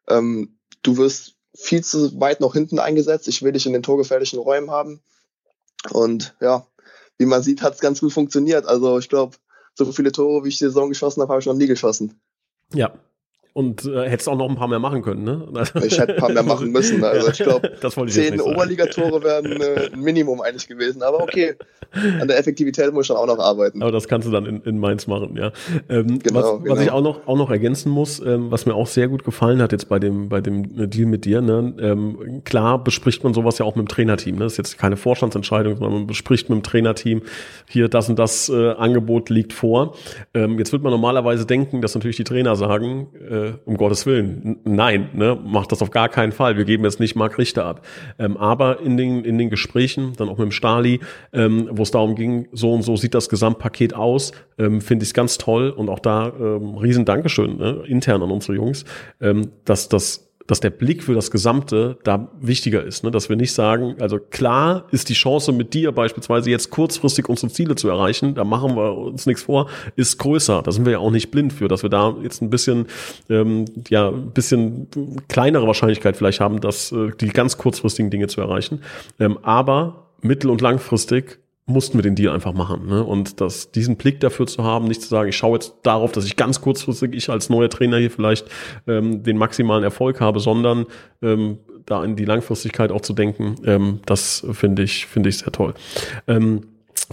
ähm, 0.09 0.57
du 0.83 0.97
wirst 0.97 1.35
viel 1.55 1.83
zu 1.83 2.21
weit 2.21 2.41
noch 2.41 2.53
hinten 2.53 2.79
eingesetzt. 2.79 3.29
Ich 3.29 3.43
will 3.43 3.53
dich 3.53 3.67
in 3.67 3.73
den 3.73 3.83
torgefährlichen 3.83 4.39
Räumen 4.39 4.71
haben. 4.71 5.01
Und 5.91 6.35
ja, 6.41 6.67
wie 7.19 7.27
man 7.27 7.43
sieht, 7.43 7.62
hat 7.62 7.75
es 7.75 7.81
ganz 7.81 8.01
gut 8.01 8.12
funktioniert. 8.12 8.67
Also 8.67 8.99
ich 8.99 9.09
glaube, 9.09 9.37
so 9.75 9.91
viele 9.93 10.12
Tore, 10.12 10.45
wie 10.45 10.49
ich 10.49 10.59
die 10.59 10.65
Saison 10.65 10.89
geschossen 10.89 11.23
habe, 11.23 11.33
habe 11.33 11.41
ich 11.41 11.47
noch 11.47 11.55
nie 11.55 11.67
geschossen. 11.67 12.21
Ja, 12.75 12.93
und 13.56 13.87
äh, 13.87 14.06
hättest 14.06 14.29
auch 14.29 14.37
noch 14.37 14.50
ein 14.50 14.55
paar 14.55 14.69
mehr 14.69 14.79
machen 14.81 15.00
können, 15.00 15.25
ne? 15.25 15.47
Ich 15.82 15.99
hätte 15.99 16.12
ein 16.12 16.20
paar 16.20 16.31
mehr 16.31 16.43
machen 16.43 16.70
müssen. 16.73 17.03
Also 17.03 17.31
ich 17.31 17.38
glaube, 17.38 17.73
zehn 18.08 18.38
Oberligatore 18.38 19.23
wären 19.25 19.47
äh, 19.47 19.88
ein 19.94 20.00
Minimum 20.03 20.43
eigentlich 20.43 20.69
gewesen. 20.69 21.03
Aber 21.03 21.23
okay, 21.23 21.55
an 22.20 22.29
der 22.29 22.38
Effektivität 22.38 22.93
muss 22.93 23.05
ich 23.05 23.08
dann 23.08 23.17
auch 23.17 23.26
noch 23.26 23.38
arbeiten. 23.38 23.81
Aber 23.81 23.93
das 23.93 24.08
kannst 24.08 24.29
du 24.29 24.31
dann 24.31 24.44
in, 24.44 24.61
in 24.61 24.79
Mainz 24.79 25.06
machen, 25.06 25.38
ja. 25.38 25.53
Ähm, 25.88 26.19
genau, 26.19 26.58
was, 26.58 26.62
genau. 26.64 26.75
was 26.75 26.82
ich 26.82 26.91
auch 26.91 27.00
noch, 27.00 27.26
auch 27.26 27.38
noch 27.38 27.50
ergänzen 27.50 27.91
muss, 27.91 28.20
ähm, 28.20 28.50
was 28.50 28.67
mir 28.67 28.75
auch 28.75 28.87
sehr 28.87 29.08
gut 29.08 29.25
gefallen 29.25 29.62
hat 29.62 29.73
jetzt 29.73 29.88
bei 29.88 29.99
dem, 29.99 30.29
bei 30.29 30.43
dem 30.43 30.91
Deal 30.91 31.06
mit 31.06 31.25
dir, 31.25 31.41
ne? 31.41 31.75
Ähm, 31.81 32.43
klar 32.44 32.85
bespricht 32.85 33.25
man 33.25 33.32
sowas 33.32 33.56
ja 33.56 33.64
auch 33.64 33.75
mit 33.75 33.87
dem 33.87 33.88
Trainerteam. 33.88 34.35
Ne? 34.35 34.44
Das 34.44 34.52
ist 34.52 34.59
jetzt 34.59 34.76
keine 34.76 34.99
Vorstandsentscheidung, 34.99 35.76
sondern 35.76 35.94
man 35.94 36.06
bespricht 36.06 36.50
mit 36.50 36.59
dem 36.59 36.62
Trainerteam, 36.62 37.23
hier 37.70 37.88
das 37.88 38.11
und 38.11 38.19
das 38.19 38.50
äh, 38.50 38.73
Angebot 38.73 39.31
liegt 39.31 39.55
vor. 39.55 39.94
Ähm, 40.35 40.59
jetzt 40.59 40.73
wird 40.73 40.82
man 40.82 40.93
normalerweise 40.93 41.47
denken, 41.47 41.81
dass 41.81 41.94
natürlich 41.94 42.19
die 42.19 42.25
Trainer 42.25 42.55
sagen, 42.55 43.06
äh, 43.31 43.46
äh, 43.47 43.53
um 43.65 43.77
Gottes 43.77 44.07
Willen, 44.07 44.59
nein, 44.65 45.11
ne, 45.15 45.39
macht 45.43 45.73
das 45.73 45.83
auf 45.83 45.91
gar 45.91 46.09
keinen 46.09 46.33
Fall. 46.33 46.57
Wir 46.57 46.65
geben 46.65 46.85
jetzt 46.85 47.01
nicht 47.01 47.17
Mark 47.17 47.39
Richter 47.39 47.65
ab. 47.65 47.87
Ähm, 48.19 48.37
aber 48.37 48.81
in 48.81 48.97
den, 48.97 49.25
in 49.25 49.39
den 49.39 49.51
Gesprächen, 49.51 50.13
dann 50.17 50.29
auch 50.29 50.39
mit 50.39 50.47
dem 50.47 50.53
Stali, 50.53 51.01
ähm, 51.33 51.69
wo 51.71 51.83
es 51.83 51.91
darum 51.91 52.15
ging, 52.15 52.49
so 52.53 52.73
und 52.73 52.83
so 52.83 52.97
sieht 52.97 53.15
das 53.15 53.29
Gesamtpaket 53.29 53.95
aus, 53.95 54.33
ähm, 54.59 54.81
finde 54.81 55.03
ich 55.05 55.11
es 55.11 55.15
ganz 55.15 55.39
toll 55.39 55.71
und 55.71 55.89
auch 55.89 56.01
da 56.01 56.33
ähm, 56.39 56.77
riesen 56.77 57.05
Dankeschön 57.05 57.57
ne, 57.59 57.83
intern 57.87 58.23
an 58.23 58.31
unsere 58.31 58.55
Jungs, 58.55 58.85
ähm, 59.21 59.51
dass 59.65 59.89
das 59.89 60.25
dass 60.47 60.61
der 60.61 60.71
Blick 60.71 61.03
für 61.03 61.15
das 61.15 61.31
Gesamte 61.31 61.99
da 62.05 62.29
wichtiger 62.41 62.85
ist. 62.85 63.05
Ne? 63.05 63.11
Dass 63.11 63.29
wir 63.29 63.37
nicht 63.37 63.53
sagen, 63.53 63.97
also 64.01 64.19
klar 64.19 64.87
ist 64.91 65.09
die 65.09 65.15
Chance 65.15 65.53
mit 65.53 65.75
dir 65.75 65.93
beispielsweise 65.93 66.51
jetzt 66.51 66.71
kurzfristig 66.71 67.29
unsere 67.29 67.53
Ziele 67.53 67.75
zu 67.75 67.89
erreichen, 67.89 68.35
da 68.35 68.45
machen 68.45 68.77
wir 68.77 68.97
uns 68.97 69.27
nichts 69.27 69.43
vor, 69.43 69.69
ist 69.97 70.19
größer. 70.19 70.62
Da 70.62 70.73
sind 70.73 70.85
wir 70.85 70.93
ja 70.93 70.99
auch 70.99 71.11
nicht 71.11 71.31
blind 71.31 71.53
für, 71.53 71.69
dass 71.69 71.83
wir 71.83 71.91
da 71.91 72.15
jetzt 72.23 72.43
ein 72.43 72.50
bisschen, 72.50 72.87
ähm, 73.29 73.65
ja, 73.88 74.09
ein 74.09 74.31
bisschen 74.31 74.88
kleinere 75.29 75.67
Wahrscheinlichkeit 75.67 76.17
vielleicht 76.17 76.41
haben, 76.41 76.61
dass 76.61 76.93
äh, 76.93 77.11
die 77.21 77.29
ganz 77.29 77.59
kurzfristigen 77.59 78.11
Dinge 78.11 78.29
zu 78.29 78.41
erreichen. 78.41 78.83
Ähm, 79.19 79.38
aber 79.43 80.07
mittel- 80.23 80.50
und 80.50 80.61
langfristig 80.61 81.38
mussten 81.66 81.99
wir 81.99 82.02
den 82.02 82.14
Deal 82.14 82.32
einfach 82.32 82.52
machen. 82.52 82.87
Ne? 82.87 83.02
Und 83.02 83.40
das, 83.40 83.73
diesen 83.73 83.96
Blick 83.96 84.20
dafür 84.20 84.46
zu 84.46 84.62
haben, 84.62 84.87
nicht 84.87 85.02
zu 85.02 85.08
sagen, 85.08 85.28
ich 85.28 85.37
schaue 85.37 85.54
jetzt 85.54 85.75
darauf, 85.82 86.12
dass 86.12 86.25
ich 86.25 86.37
ganz 86.37 86.61
kurzfristig, 86.61 87.12
ich 87.12 87.28
als 87.28 87.50
neuer 87.50 87.68
Trainer 87.68 87.99
hier 87.99 88.11
vielleicht 88.11 88.49
ähm, 88.87 89.25
den 89.25 89.37
maximalen 89.37 89.82
Erfolg 89.82 90.20
habe, 90.20 90.38
sondern 90.38 90.87
ähm, 91.23 91.58
da 91.85 92.04
in 92.04 92.16
die 92.16 92.25
Langfristigkeit 92.25 92.92
auch 92.92 93.00
zu 93.00 93.12
denken, 93.12 93.56
ähm, 93.64 94.00
das 94.06 94.46
finde 94.52 94.82
ich, 94.82 95.06
finde 95.06 95.28
ich 95.28 95.38
sehr 95.38 95.52
toll. 95.52 95.75
Ähm, 96.28 96.62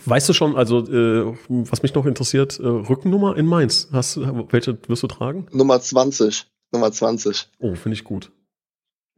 weißt 0.05 0.29
du 0.29 0.33
schon, 0.33 0.55
also 0.55 0.79
äh, 0.87 1.35
was 1.49 1.81
mich 1.81 1.95
noch 1.95 2.05
interessiert, 2.05 2.59
äh, 2.59 2.67
Rückennummer 2.67 3.35
in 3.37 3.47
Mainz. 3.47 3.89
Hast, 3.91 4.19
welche 4.51 4.77
wirst 4.87 5.03
du 5.03 5.07
tragen? 5.07 5.47
Nummer 5.51 5.81
20. 5.81 6.45
Nummer 6.71 6.91
20. 6.91 7.49
Oh, 7.59 7.73
finde 7.75 7.95
ich 7.95 8.03
gut. 8.03 8.31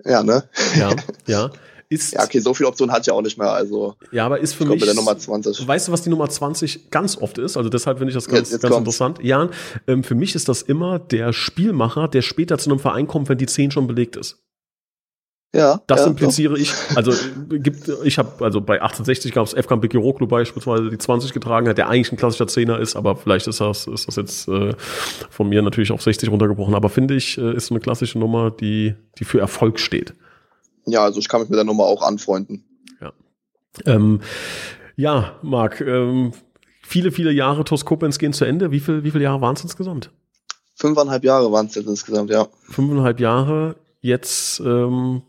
Ja, 0.03 0.23
ne? 0.23 0.49
Ja, 0.77 0.91
ja. 1.27 1.51
Ist, 1.95 2.13
ja, 2.13 2.23
okay, 2.23 2.39
so 2.39 2.53
viele 2.53 2.67
Optionen 2.69 2.93
hat 2.93 3.07
ja 3.07 3.13
auch 3.13 3.21
nicht 3.21 3.37
mehr. 3.37 3.51
Also 3.51 3.95
ja, 4.11 4.25
aber 4.25 4.39
ist 4.39 4.53
für 4.53 4.65
mich. 4.65 4.83
der 4.83 4.93
Nummer 4.93 5.17
20. 5.17 5.67
Weißt 5.67 5.87
du, 5.87 5.91
was 5.91 6.01
die 6.01 6.09
Nummer 6.09 6.29
20 6.29 6.91
ganz 6.91 7.17
oft 7.17 7.37
ist? 7.37 7.57
Also 7.57 7.69
deshalb 7.69 7.97
finde 7.97 8.11
ich 8.11 8.15
das 8.15 8.27
ganz, 8.27 8.39
jetzt, 8.39 8.51
jetzt 8.51 8.61
ganz 8.61 8.75
interessant. 8.75 9.19
Ja, 9.21 9.49
ähm, 9.87 10.03
für 10.03 10.15
mich 10.15 10.35
ist 10.35 10.49
das 10.49 10.61
immer 10.61 10.99
der 10.99 11.33
Spielmacher, 11.33 12.07
der 12.07 12.21
später 12.21 12.57
zu 12.57 12.69
einem 12.69 12.79
Verein 12.79 13.07
kommt, 13.07 13.29
wenn 13.29 13.37
die 13.37 13.45
10 13.45 13.71
schon 13.71 13.87
belegt 13.87 14.15
ist. 14.15 14.37
Ja, 15.55 15.79
das 15.87 16.01
ja, 16.01 16.07
impliziere 16.07 16.55
doch. 16.55 16.59
ich. 16.59 16.73
Also 16.95 17.13
gibt, 17.49 17.89
ich 18.03 18.17
habe 18.17 18.43
also 18.43 18.59
bei 18.59 18.81
1860 18.81 19.31
gab 19.31 19.45
es 19.47 19.53
Efkan 19.53 19.79
Bekiroglu 19.79 20.27
beispielsweise, 20.27 20.89
die 20.89 20.97
20 20.97 21.31
getragen 21.31 21.69
hat, 21.69 21.77
der 21.77 21.87
eigentlich 21.87 22.11
ein 22.11 22.17
klassischer 22.17 22.47
Zehner 22.47 22.77
ist, 22.77 22.97
aber 22.97 23.15
vielleicht 23.15 23.47
ist 23.47 23.61
das, 23.61 23.87
ist 23.87 24.07
das 24.09 24.17
jetzt 24.17 24.49
äh, 24.49 24.73
von 25.29 25.47
mir 25.47 25.61
natürlich 25.61 25.93
auf 25.93 26.01
60 26.01 26.29
runtergebrochen. 26.29 26.75
Aber 26.75 26.89
finde 26.89 27.15
ich, 27.15 27.37
äh, 27.37 27.55
ist 27.55 27.67
so 27.67 27.73
eine 27.73 27.79
klassische 27.79 28.19
Nummer, 28.19 28.51
die, 28.51 28.95
die 29.17 29.23
für 29.23 29.39
Erfolg 29.39 29.79
steht. 29.79 30.13
Ja, 30.85 31.03
also 31.03 31.19
ich 31.19 31.27
kann 31.27 31.41
mich 31.41 31.49
mit 31.49 31.57
der 31.57 31.65
Nummer 31.65 31.85
auch 31.85 32.01
anfreunden. 32.01 32.63
Ja. 33.01 33.13
Ähm, 33.85 34.21
ja, 34.95 35.37
Marc, 35.41 35.81
ähm, 35.81 36.33
viele, 36.83 37.11
viele 37.11 37.31
Jahre 37.31 37.63
TuS 37.63 37.85
Koblenz 37.85 38.17
gehen 38.17 38.33
zu 38.33 38.45
Ende. 38.45 38.71
Wie, 38.71 38.79
viel, 38.79 39.03
wie 39.03 39.11
viele 39.11 39.23
Jahre 39.23 39.41
waren 39.41 39.55
es 39.55 39.63
insgesamt? 39.63 40.11
Fünfeinhalb 40.75 41.23
Jahre 41.23 41.51
waren 41.51 41.67
es 41.67 41.75
jetzt 41.75 41.87
insgesamt, 41.87 42.29
ja. 42.29 42.47
Fünfeinhalb 42.69 43.19
Jahre. 43.19 43.75
Jetzt 44.01 44.59
ähm, 44.59 45.23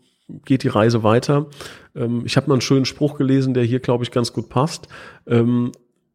geht 0.45 0.63
die 0.63 0.67
Reise 0.67 1.03
weiter. 1.03 1.47
Ähm, 1.95 2.23
ich 2.25 2.37
habe 2.37 2.47
mal 2.47 2.55
einen 2.55 2.61
schönen 2.61 2.85
Spruch 2.85 3.17
gelesen, 3.17 3.53
der 3.53 3.63
hier, 3.63 3.79
glaube 3.79 4.03
ich, 4.03 4.11
ganz 4.11 4.33
gut 4.33 4.49
passt. 4.49 4.87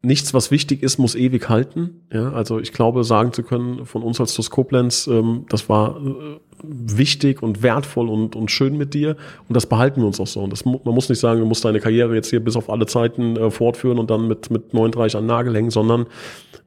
Nichts, 0.05 0.33
was 0.33 0.51
wichtig 0.51 0.83
ist, 0.83 0.97
muss 0.97 1.15
ewig 1.15 1.47
halten. 1.47 2.01
Ja, 2.11 2.33
also 2.33 2.59
ich 2.59 2.73
glaube, 2.73 3.05
sagen 3.05 3.31
zu 3.31 3.41
können 3.41 3.85
von 3.85 4.03
uns 4.03 4.19
als 4.19 4.33
TuS 4.33 5.07
ähm, 5.07 5.45
das 5.47 5.69
war 5.69 5.95
äh, 5.95 6.39
wichtig 6.61 7.41
und 7.41 7.63
wertvoll 7.63 8.09
und, 8.09 8.35
und 8.35 8.51
schön 8.51 8.77
mit 8.77 8.93
dir 8.93 9.15
und 9.47 9.55
das 9.55 9.65
behalten 9.65 10.01
wir 10.01 10.07
uns 10.07 10.19
auch 10.19 10.27
so. 10.27 10.41
Und 10.41 10.49
das, 10.49 10.65
man 10.65 10.81
muss 10.83 11.07
nicht 11.07 11.19
sagen, 11.19 11.39
du 11.39 11.45
musst 11.45 11.63
deine 11.63 11.79
Karriere 11.79 12.15
jetzt 12.15 12.29
hier 12.29 12.43
bis 12.43 12.57
auf 12.57 12.69
alle 12.69 12.85
Zeiten 12.85 13.37
äh, 13.37 13.49
fortführen 13.49 13.97
und 13.97 14.11
dann 14.11 14.27
mit, 14.27 14.51
mit 14.51 14.73
39 14.73 15.15
an 15.17 15.25
Nagel 15.25 15.55
hängen, 15.55 15.71
sondern 15.71 16.05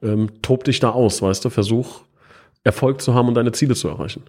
ähm, 0.01 0.29
tob 0.41 0.63
dich 0.63 0.79
da 0.79 0.89
aus, 0.89 1.21
weißt 1.21 1.45
du, 1.45 1.51
versuch 1.51 2.01
Erfolg 2.63 3.01
zu 3.01 3.13
haben 3.13 3.27
und 3.27 3.35
deine 3.35 3.51
Ziele 3.51 3.75
zu 3.75 3.87
erreichen. 3.87 4.23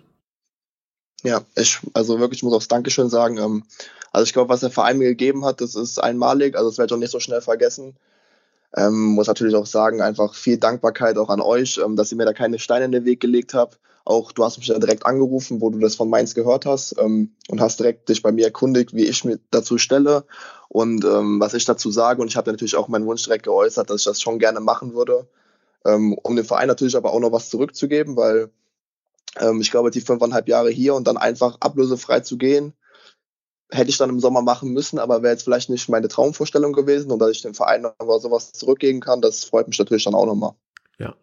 Ja, 1.24 1.40
ich, 1.56 1.80
also 1.94 2.20
wirklich, 2.20 2.40
ich 2.40 2.42
muss 2.42 2.52
auch 2.52 2.66
Dankeschön 2.66 3.08
sagen. 3.08 3.38
Ähm, 3.38 3.64
also 4.12 4.24
ich 4.24 4.34
glaube, 4.34 4.50
was 4.50 4.60
der 4.60 4.70
Verein 4.70 4.98
mir 4.98 5.08
gegeben 5.08 5.46
hat, 5.46 5.62
das 5.62 5.74
ist 5.74 5.98
einmalig, 5.98 6.56
also 6.56 6.68
das 6.68 6.78
werde 6.78 6.92
ich 6.92 6.96
auch 6.96 7.00
nicht 7.00 7.10
so 7.10 7.20
schnell 7.20 7.40
vergessen. 7.40 7.96
Ähm, 8.76 9.14
muss 9.14 9.26
natürlich 9.26 9.54
auch 9.54 9.66
sagen, 9.66 10.02
einfach 10.02 10.34
viel 10.34 10.58
Dankbarkeit 10.58 11.16
auch 11.16 11.30
an 11.30 11.40
euch, 11.40 11.80
ähm, 11.82 11.96
dass 11.96 12.12
ihr 12.12 12.18
mir 12.18 12.26
da 12.26 12.34
keine 12.34 12.58
Steine 12.58 12.84
in 12.84 12.92
den 12.92 13.04
Weg 13.04 13.20
gelegt 13.20 13.54
habt. 13.54 13.78
Auch 14.04 14.32
du 14.32 14.44
hast 14.44 14.58
mich 14.58 14.68
ja 14.68 14.78
direkt 14.78 15.04
angerufen, 15.04 15.60
wo 15.60 15.70
du 15.70 15.78
das 15.78 15.94
von 15.94 16.08
Mainz 16.08 16.34
gehört 16.34 16.66
hast 16.66 16.96
ähm, 16.98 17.34
und 17.48 17.60
hast 17.60 17.78
direkt 17.78 18.08
dich 18.08 18.22
bei 18.22 18.32
mir 18.32 18.46
erkundigt, 18.46 18.94
wie 18.94 19.04
ich 19.04 19.25
mich 19.25 19.38
dazu 19.50 19.78
stelle 19.78 20.25
und 20.68 21.04
ähm, 21.04 21.40
was 21.40 21.54
ich 21.54 21.64
dazu 21.64 21.90
sage. 21.90 22.22
Und 22.22 22.28
ich 22.28 22.37
habe 22.37 22.50
natürlich 22.50 22.76
auch 22.76 22.88
meinen 22.88 23.06
Wunsch 23.06 23.25
direkt 23.25 23.44
geäußert, 23.44 23.90
dass 23.90 24.00
ich 24.00 24.04
das 24.04 24.20
schon 24.20 24.38
gerne 24.38 24.60
machen 24.60 24.94
würde, 24.94 25.28
ähm, 25.84 26.16
um 26.22 26.37
dem 26.37 26.44
Verein 26.44 26.68
natürlich 26.68 26.96
aber 26.96 27.12
auch 27.12 27.20
noch 27.20 27.32
was 27.32 27.50
zurückzugeben, 27.50 28.16
weil 28.16 28.50
ähm, 29.38 29.60
ich 29.60 29.70
glaube, 29.70 29.90
die 29.90 30.00
fünfeinhalb 30.00 30.48
Jahre 30.48 30.70
hier 30.70 30.94
und 30.94 31.06
dann 31.06 31.16
einfach 31.16 31.58
ablösefrei 31.60 32.20
zu 32.20 32.38
gehen, 32.38 32.72
hätte 33.70 33.90
ich 33.90 33.98
dann 33.98 34.10
im 34.10 34.20
Sommer 34.20 34.42
machen 34.42 34.72
müssen, 34.72 34.98
aber 34.98 35.22
wäre 35.22 35.32
jetzt 35.32 35.44
vielleicht 35.44 35.70
nicht 35.70 35.88
meine 35.88 36.08
Traumvorstellung 36.08 36.72
gewesen 36.72 37.10
und 37.10 37.18
dass 37.18 37.30
ich 37.30 37.42
dem 37.42 37.54
Verein 37.54 37.82
noch 37.82 37.94
sowas 38.20 38.52
zurückgeben 38.52 39.00
kann, 39.00 39.20
das 39.20 39.44
freut 39.44 39.68
mich 39.68 39.78
natürlich 39.78 40.04
dann 40.04 40.14
auch 40.14 40.26
nochmal. 40.26 40.52
Ja, 40.98 41.14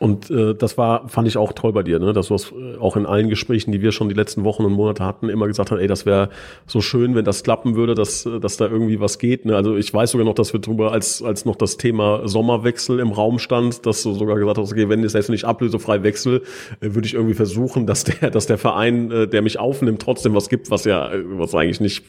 und 0.00 0.28
äh, 0.30 0.54
das 0.54 0.76
war, 0.76 1.08
fand 1.08 1.28
ich 1.28 1.36
auch 1.36 1.52
toll 1.52 1.72
bei 1.72 1.82
dir, 1.82 1.98
ne? 2.00 2.12
dass 2.12 2.28
du 2.28 2.34
das 2.34 2.50
äh, 2.50 2.54
auch 2.80 2.96
in 2.96 3.06
allen 3.06 3.28
Gesprächen, 3.28 3.72
die 3.72 3.82
wir 3.82 3.92
schon 3.92 4.08
die 4.08 4.14
letzten 4.14 4.44
Wochen 4.44 4.64
und 4.64 4.72
Monate 4.72 5.04
hatten, 5.04 5.28
immer 5.28 5.46
gesagt 5.46 5.70
hast, 5.70 5.78
ey, 5.78 5.86
das 5.86 6.06
wäre 6.06 6.28
so 6.66 6.80
schön, 6.80 7.14
wenn 7.14 7.24
das 7.24 7.42
klappen 7.42 7.74
würde, 7.74 7.94
dass, 7.94 8.28
dass 8.40 8.56
da 8.56 8.68
irgendwie 8.68 9.00
was 9.00 9.18
geht. 9.18 9.44
Ne? 9.44 9.56
Also 9.56 9.76
ich 9.76 9.92
weiß 9.92 10.12
sogar 10.12 10.24
noch, 10.24 10.34
dass 10.34 10.52
wir 10.52 10.60
drüber, 10.60 10.92
als, 10.92 11.22
als 11.22 11.44
noch 11.44 11.56
das 11.56 11.76
Thema 11.76 12.26
Sommerwechsel 12.26 13.00
im 13.00 13.10
Raum 13.10 13.38
stand, 13.38 13.86
dass 13.86 14.02
du 14.02 14.12
sogar 14.12 14.36
gesagt 14.36 14.58
hast, 14.58 14.72
okay, 14.72 14.88
wenn 14.88 15.02
es 15.02 15.12
jetzt 15.12 15.30
nicht 15.30 15.44
ablösefrei 15.44 16.02
wechsel, 16.02 16.42
äh, 16.80 16.94
würde 16.94 17.06
ich 17.06 17.14
irgendwie 17.14 17.34
versuchen, 17.34 17.86
dass 17.86 18.04
der, 18.04 18.30
dass 18.30 18.46
der 18.46 18.58
Verein, 18.58 19.10
äh, 19.10 19.28
der 19.28 19.42
mich 19.42 19.58
aufnimmt, 19.58 20.00
trotzdem 20.00 20.34
was 20.34 20.48
gibt, 20.48 20.70
was 20.70 20.84
ja, 20.84 21.12
äh, 21.12 21.22
was 21.38 21.54
eigentlich 21.54 21.80
nicht 21.80 22.04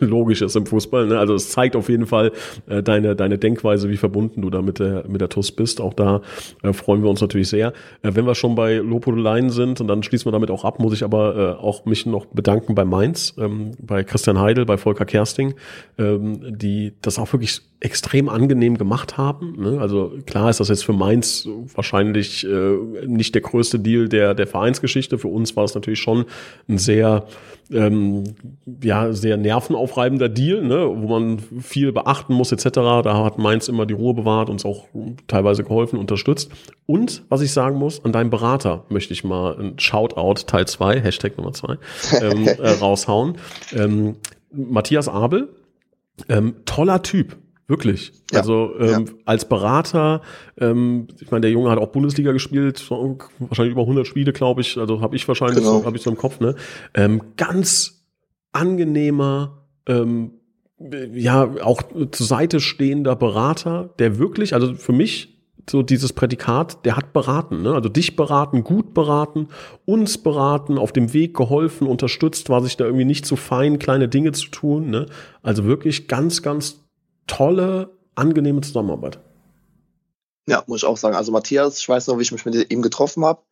logisch 0.00 0.42
ist 0.42 0.56
im 0.56 0.66
Fußball. 0.66 1.06
Ne? 1.06 1.18
Also 1.18 1.34
es 1.34 1.50
zeigt 1.50 1.76
auf 1.76 1.88
jeden 1.88 2.06
Fall 2.06 2.32
deine, 2.66 3.14
deine 3.14 3.38
Denkweise, 3.38 3.88
wie 3.90 3.96
verbunden 3.96 4.42
du 4.42 4.50
da 4.50 4.62
mit 4.62 4.78
der, 4.78 5.04
mit 5.08 5.20
der 5.20 5.28
TUS 5.28 5.52
bist. 5.52 5.80
Auch 5.80 5.94
da 5.94 6.22
freuen 6.72 7.02
wir 7.02 7.10
uns 7.10 7.20
natürlich 7.20 7.48
sehr. 7.48 7.72
Wenn 8.02 8.26
wir 8.26 8.34
schon 8.34 8.54
bei 8.54 8.76
Lobhudeleien 8.76 9.50
sind, 9.50 9.80
und 9.80 9.88
dann 9.88 10.01
schließen 10.02 10.26
wir 10.26 10.32
damit 10.32 10.50
auch 10.50 10.64
ab, 10.64 10.78
muss 10.78 10.92
ich 10.92 11.04
aber 11.04 11.36
äh, 11.36 11.62
auch 11.62 11.84
mich 11.84 12.06
noch 12.06 12.26
bedanken 12.26 12.74
bei 12.74 12.84
Mainz, 12.84 13.34
ähm, 13.38 13.72
bei 13.80 14.04
Christian 14.04 14.38
Heidel, 14.38 14.64
bei 14.64 14.76
Volker 14.76 15.04
Kersting, 15.04 15.54
ähm, 15.98 16.58
die 16.58 16.94
das 17.02 17.18
auch 17.18 17.32
wirklich 17.32 17.62
extrem 17.82 18.28
angenehm 18.28 18.78
gemacht 18.78 19.16
haben. 19.18 19.60
Ne? 19.60 19.80
Also 19.80 20.12
klar 20.24 20.50
ist 20.50 20.60
das 20.60 20.68
jetzt 20.68 20.84
für 20.84 20.92
Mainz 20.92 21.48
wahrscheinlich 21.74 22.46
äh, 22.46 22.76
nicht 23.06 23.34
der 23.34 23.42
größte 23.42 23.80
Deal 23.80 24.08
der, 24.08 24.34
der 24.34 24.46
Vereinsgeschichte. 24.46 25.18
Für 25.18 25.28
uns 25.28 25.56
war 25.56 25.64
es 25.64 25.74
natürlich 25.74 26.00
schon 26.00 26.26
ein 26.68 26.78
sehr 26.78 27.26
ähm, 27.72 28.22
ja, 28.82 29.12
sehr 29.12 29.36
nervenaufreibender 29.36 30.28
Deal, 30.28 30.62
ne, 30.62 30.88
wo 30.94 31.08
man 31.08 31.38
viel 31.60 31.92
beachten 31.92 32.34
muss 32.34 32.52
etc. 32.52 32.68
Da 32.74 33.24
hat 33.24 33.38
Mainz 33.38 33.68
immer 33.68 33.86
die 33.86 33.94
Ruhe 33.94 34.14
bewahrt, 34.14 34.50
uns 34.50 34.64
auch 34.64 34.86
teilweise 35.26 35.64
geholfen, 35.64 35.98
unterstützt. 35.98 36.50
Und, 36.86 37.24
was 37.28 37.40
ich 37.40 37.52
sagen 37.52 37.78
muss, 37.78 38.04
an 38.04 38.12
deinen 38.12 38.30
Berater 38.30 38.84
möchte 38.90 39.12
ich 39.12 39.24
mal 39.24 39.58
ein 39.58 39.78
Shoutout 39.78 40.46
Teil 40.46 40.66
2, 40.66 41.00
Hashtag 41.00 41.36
Nummer 41.36 41.52
2, 41.52 41.78
ähm, 42.20 42.46
äh, 42.58 42.68
raushauen. 42.68 43.38
Ähm, 43.74 44.16
Matthias 44.52 45.08
Abel, 45.08 45.48
ähm, 46.28 46.56
toller 46.66 47.02
Typ, 47.02 47.36
Wirklich. 47.72 48.12
Ja, 48.30 48.40
also 48.40 48.74
ähm, 48.78 49.06
ja. 49.06 49.12
als 49.24 49.48
Berater, 49.48 50.20
ähm, 50.58 51.08
ich 51.18 51.30
meine, 51.30 51.40
der 51.40 51.50
Junge 51.50 51.70
hat 51.70 51.78
auch 51.78 51.88
Bundesliga 51.88 52.32
gespielt, 52.32 52.90
wahrscheinlich 52.90 53.72
über 53.72 53.80
100 53.80 54.06
Spiele, 54.06 54.34
glaube 54.34 54.60
ich. 54.60 54.76
Also 54.76 55.00
habe 55.00 55.16
ich 55.16 55.26
wahrscheinlich, 55.26 55.60
genau. 55.60 55.80
so, 55.80 55.86
habe 55.86 55.96
ich 55.96 56.02
so 56.02 56.10
im 56.10 56.18
Kopf. 56.18 56.38
Ne? 56.38 56.54
Ähm, 56.92 57.22
ganz 57.38 58.04
angenehmer, 58.52 59.64
ähm, 59.86 60.32
ja 61.14 61.50
auch 61.62 61.80
zur 62.10 62.26
Seite 62.26 62.60
stehender 62.60 63.16
Berater, 63.16 63.94
der 63.98 64.18
wirklich, 64.18 64.52
also 64.52 64.74
für 64.74 64.92
mich 64.92 65.32
so 65.70 65.82
dieses 65.82 66.12
Prädikat, 66.12 66.84
der 66.84 66.98
hat 66.98 67.14
beraten, 67.14 67.62
ne? 67.62 67.72
also 67.72 67.88
dich 67.88 68.16
beraten, 68.16 68.64
gut 68.64 68.92
beraten, 68.92 69.48
uns 69.86 70.18
beraten, 70.18 70.76
auf 70.76 70.92
dem 70.92 71.14
Weg 71.14 71.34
geholfen, 71.34 71.86
unterstützt, 71.86 72.50
war 72.50 72.60
sich 72.60 72.76
da 72.76 72.84
irgendwie 72.84 73.06
nicht 73.06 73.24
so 73.24 73.36
fein, 73.36 73.78
kleine 73.78 74.08
Dinge 74.08 74.32
zu 74.32 74.48
tun. 74.50 74.90
Ne? 74.90 75.06
Also 75.42 75.64
wirklich 75.64 76.06
ganz, 76.06 76.42
ganz 76.42 76.81
tolle, 77.26 77.90
angenehme 78.14 78.60
Zusammenarbeit. 78.60 79.20
Ja, 80.46 80.64
muss 80.66 80.80
ich 80.82 80.84
auch 80.84 80.96
sagen. 80.96 81.16
Also 81.16 81.32
Matthias, 81.32 81.78
ich 81.78 81.88
weiß 81.88 82.08
noch, 82.08 82.18
wie 82.18 82.22
ich 82.22 82.32
mich 82.32 82.44
mit 82.44 82.72
ihm 82.72 82.82
getroffen 82.82 83.24
habe. 83.24 83.42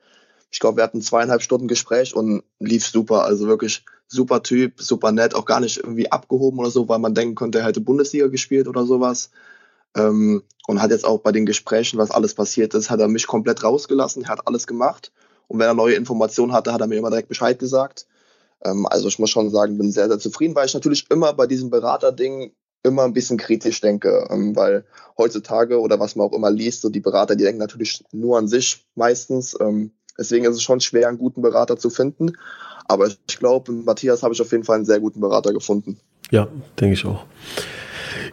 Ich 0.51 0.59
glaube, 0.59 0.79
wir 0.79 0.85
hatten 0.85 1.01
zweieinhalb 1.03 1.43
Stunden 1.43 1.69
Gespräch 1.69 2.15
und 2.15 2.43
lief 2.59 2.87
super. 2.87 3.25
Also 3.25 3.47
wirklich 3.47 3.85
super 4.09 4.43
Typ, 4.43 4.81
super 4.81 5.13
nett, 5.13 5.35
auch 5.35 5.45
gar 5.45 5.61
nicht 5.61 5.79
irgendwie 5.79 6.11
abgehoben 6.11 6.59
oder 6.59 6.71
so, 6.71 6.89
weil 6.89 6.99
man 6.99 7.15
denken 7.15 7.37
könnte, 7.37 7.61
er 7.61 7.67
hätte 7.67 7.81
Bundesliga 7.81 8.27
gespielt 8.27 8.67
oder 8.67 8.85
sowas. 8.85 9.31
Ähm, 9.97 10.43
und 10.67 10.83
hat 10.83 10.91
jetzt 10.91 11.05
auch 11.05 11.21
bei 11.21 11.33
den 11.33 11.47
Gesprächen, 11.47 11.99
was 11.99 12.11
alles 12.11 12.35
passiert 12.35 12.75
ist, 12.75 12.91
hat 12.91 13.01
er 13.01 13.09
mich 13.09 13.27
komplett 13.27 13.63
rausgelassen, 13.63 14.29
hat 14.29 14.47
alles 14.47 14.67
gemacht. 14.67 15.13
Und 15.47 15.59
wenn 15.59 15.67
er 15.67 15.75
neue 15.75 15.95
Informationen 15.95 16.53
hatte, 16.53 16.73
hat 16.73 16.81
er 16.81 16.87
mir 16.87 16.97
immer 16.97 17.11
direkt 17.11 17.29
Bescheid 17.29 17.59
gesagt. 17.59 18.07
Ähm, 18.65 18.87
also 18.87 19.09
ich 19.09 19.19
muss 19.19 19.31
schon 19.31 19.51
sagen, 19.51 19.79
bin 19.79 19.93
sehr, 19.93 20.09
sehr 20.09 20.19
zufrieden, 20.19 20.55
weil 20.55 20.67
ich 20.67 20.75
natürlich 20.75 21.11
immer 21.11 21.33
bei 21.33 21.47
diesem 21.47 21.71
Beraterding 21.71 22.53
immer 22.83 23.05
ein 23.05 23.13
bisschen 23.13 23.39
kritisch 23.39 23.81
denke, 23.81 24.27
ähm, 24.31 24.57
weil 24.57 24.85
heutzutage 25.19 25.81
oder 25.81 26.01
was 26.01 26.17
man 26.17 26.27
auch 26.27 26.33
immer 26.33 26.51
liest, 26.51 26.83
so 26.83 26.89
die 26.89 27.01
Berater, 27.01 27.37
die 27.37 27.45
denken 27.45 27.61
natürlich 27.61 28.05
nur 28.13 28.39
an 28.39 28.49
sich 28.49 28.85
meistens. 28.95 29.57
Ähm, 29.61 29.93
deswegen 30.19 30.45
ist 30.45 30.57
es 30.57 30.63
schon 30.63 30.81
schwer, 30.81 31.09
einen 31.09 31.19
guten 31.19 31.43
Berater 31.43 31.77
zu 31.77 31.91
finden. 31.91 32.33
Aber 32.87 33.07
ich 33.07 33.39
glaube, 33.39 33.73
Matthias 33.73 34.23
habe 34.23 34.35
ich 34.35 34.41
auf 34.41 34.51
jeden 34.51 34.65
Fall 34.65 34.77
einen 34.77 34.85
sehr 34.85 35.01
guten 35.01 35.21
Berater 35.21 35.53
gefunden. 35.53 35.99
Ja, 36.31 36.49
denke 36.79 36.95
ich 36.95 37.05
auch. 37.05 37.25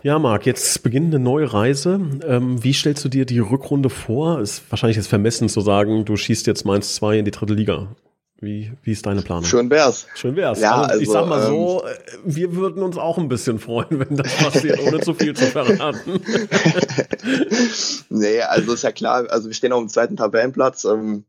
Ja, 0.04 0.20
Marc, 0.20 0.46
jetzt 0.46 0.82
beginnt 0.84 1.14
eine 1.14 1.24
neue 1.24 1.52
Reise. 1.52 2.00
Ähm, 2.26 2.64
wie 2.64 2.74
stellst 2.74 3.04
du 3.04 3.10
dir 3.10 3.26
die 3.26 3.40
Rückrunde 3.40 3.90
vor? 3.90 4.40
Ist 4.40 4.64
wahrscheinlich 4.70 4.98
jetzt 4.98 5.08
vermessen 5.08 5.50
zu 5.50 5.62
sagen, 5.62 6.06
du 6.06 6.16
schießt 6.16 6.48
jetzt 6.48 6.66
Mainz 6.66 6.96
2 6.96 7.20
in 7.20 7.26
die 7.26 7.32
dritte 7.32 7.54
Liga. 7.54 7.96
Wie, 8.40 8.72
wie 8.84 8.92
ist 8.92 9.04
deine 9.06 9.24
Planung? 9.24 9.46
Schön 9.46 9.70
wär's. 9.72 10.06
Schön 10.14 10.36
wär's. 10.36 10.60
Ja, 10.60 10.82
also, 10.82 11.02
ich 11.02 11.10
sag 11.10 11.28
mal 11.28 11.48
so, 11.48 11.84
ähm, 11.86 11.96
wir 12.24 12.56
würden 12.56 12.84
uns 12.84 12.96
auch 12.98 13.18
ein 13.18 13.30
bisschen 13.30 13.58
freuen, 13.58 13.88
wenn 14.00 14.16
das 14.16 14.32
passiert, 14.36 14.80
ohne 14.80 15.00
zu 15.00 15.16
viel 15.16 15.36
zu 15.36 15.48
verraten. 15.48 16.22
nee, 18.10 18.42
also 18.42 18.74
ist 18.74 18.84
ja 18.84 18.92
klar, 18.92 19.26
also 19.30 19.48
wir 19.48 19.56
stehen 19.56 19.74
auf 19.74 19.82
dem 19.82 19.90
zweiten 19.90 20.18
Tabellenplatz, 20.18 20.86
ähm, 20.86 21.26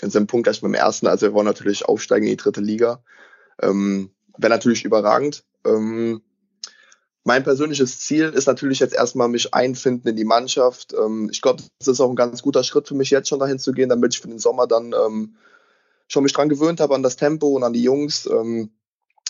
sind 0.00 0.16
im 0.16 0.26
Punkt 0.26 0.44
gleich 0.44 0.60
mit 0.62 0.70
dem 0.70 0.74
ersten, 0.74 1.06
also 1.06 1.26
wir 1.26 1.32
wollen 1.32 1.46
natürlich 1.46 1.84
aufsteigen 1.84 2.26
in 2.26 2.32
die 2.32 2.36
dritte 2.36 2.60
Liga. 2.60 3.04
Ähm, 3.60 4.10
Wäre 4.36 4.50
natürlich 4.50 4.84
überragend. 4.84 5.44
Ähm, 5.64 6.22
mein 7.22 7.44
persönliches 7.44 8.00
Ziel 8.00 8.30
ist 8.30 8.46
natürlich 8.46 8.80
jetzt 8.80 8.94
erstmal 8.94 9.28
mich 9.28 9.54
einfinden 9.54 10.08
in 10.08 10.16
die 10.16 10.24
Mannschaft. 10.24 10.92
Ähm, 10.92 11.28
ich 11.30 11.40
glaube, 11.40 11.62
das 11.78 11.86
ist 11.86 12.00
auch 12.00 12.10
ein 12.10 12.16
ganz 12.16 12.42
guter 12.42 12.64
Schritt 12.64 12.88
für 12.88 12.96
mich 12.96 13.10
jetzt 13.10 13.28
schon 13.28 13.38
dahin 13.38 13.60
zu 13.60 13.72
gehen, 13.72 13.88
damit 13.88 14.14
ich 14.14 14.20
für 14.20 14.26
den 14.26 14.40
Sommer 14.40 14.66
dann 14.66 14.92
ähm, 14.92 15.36
schon 16.12 16.22
mich 16.22 16.32
dran 16.32 16.48
gewöhnt 16.48 16.80
habe 16.80 16.94
an 16.94 17.02
das 17.02 17.16
Tempo 17.16 17.48
und 17.48 17.64
an 17.64 17.72
die 17.72 17.82
Jungs. 17.82 18.26
Ähm, 18.26 18.70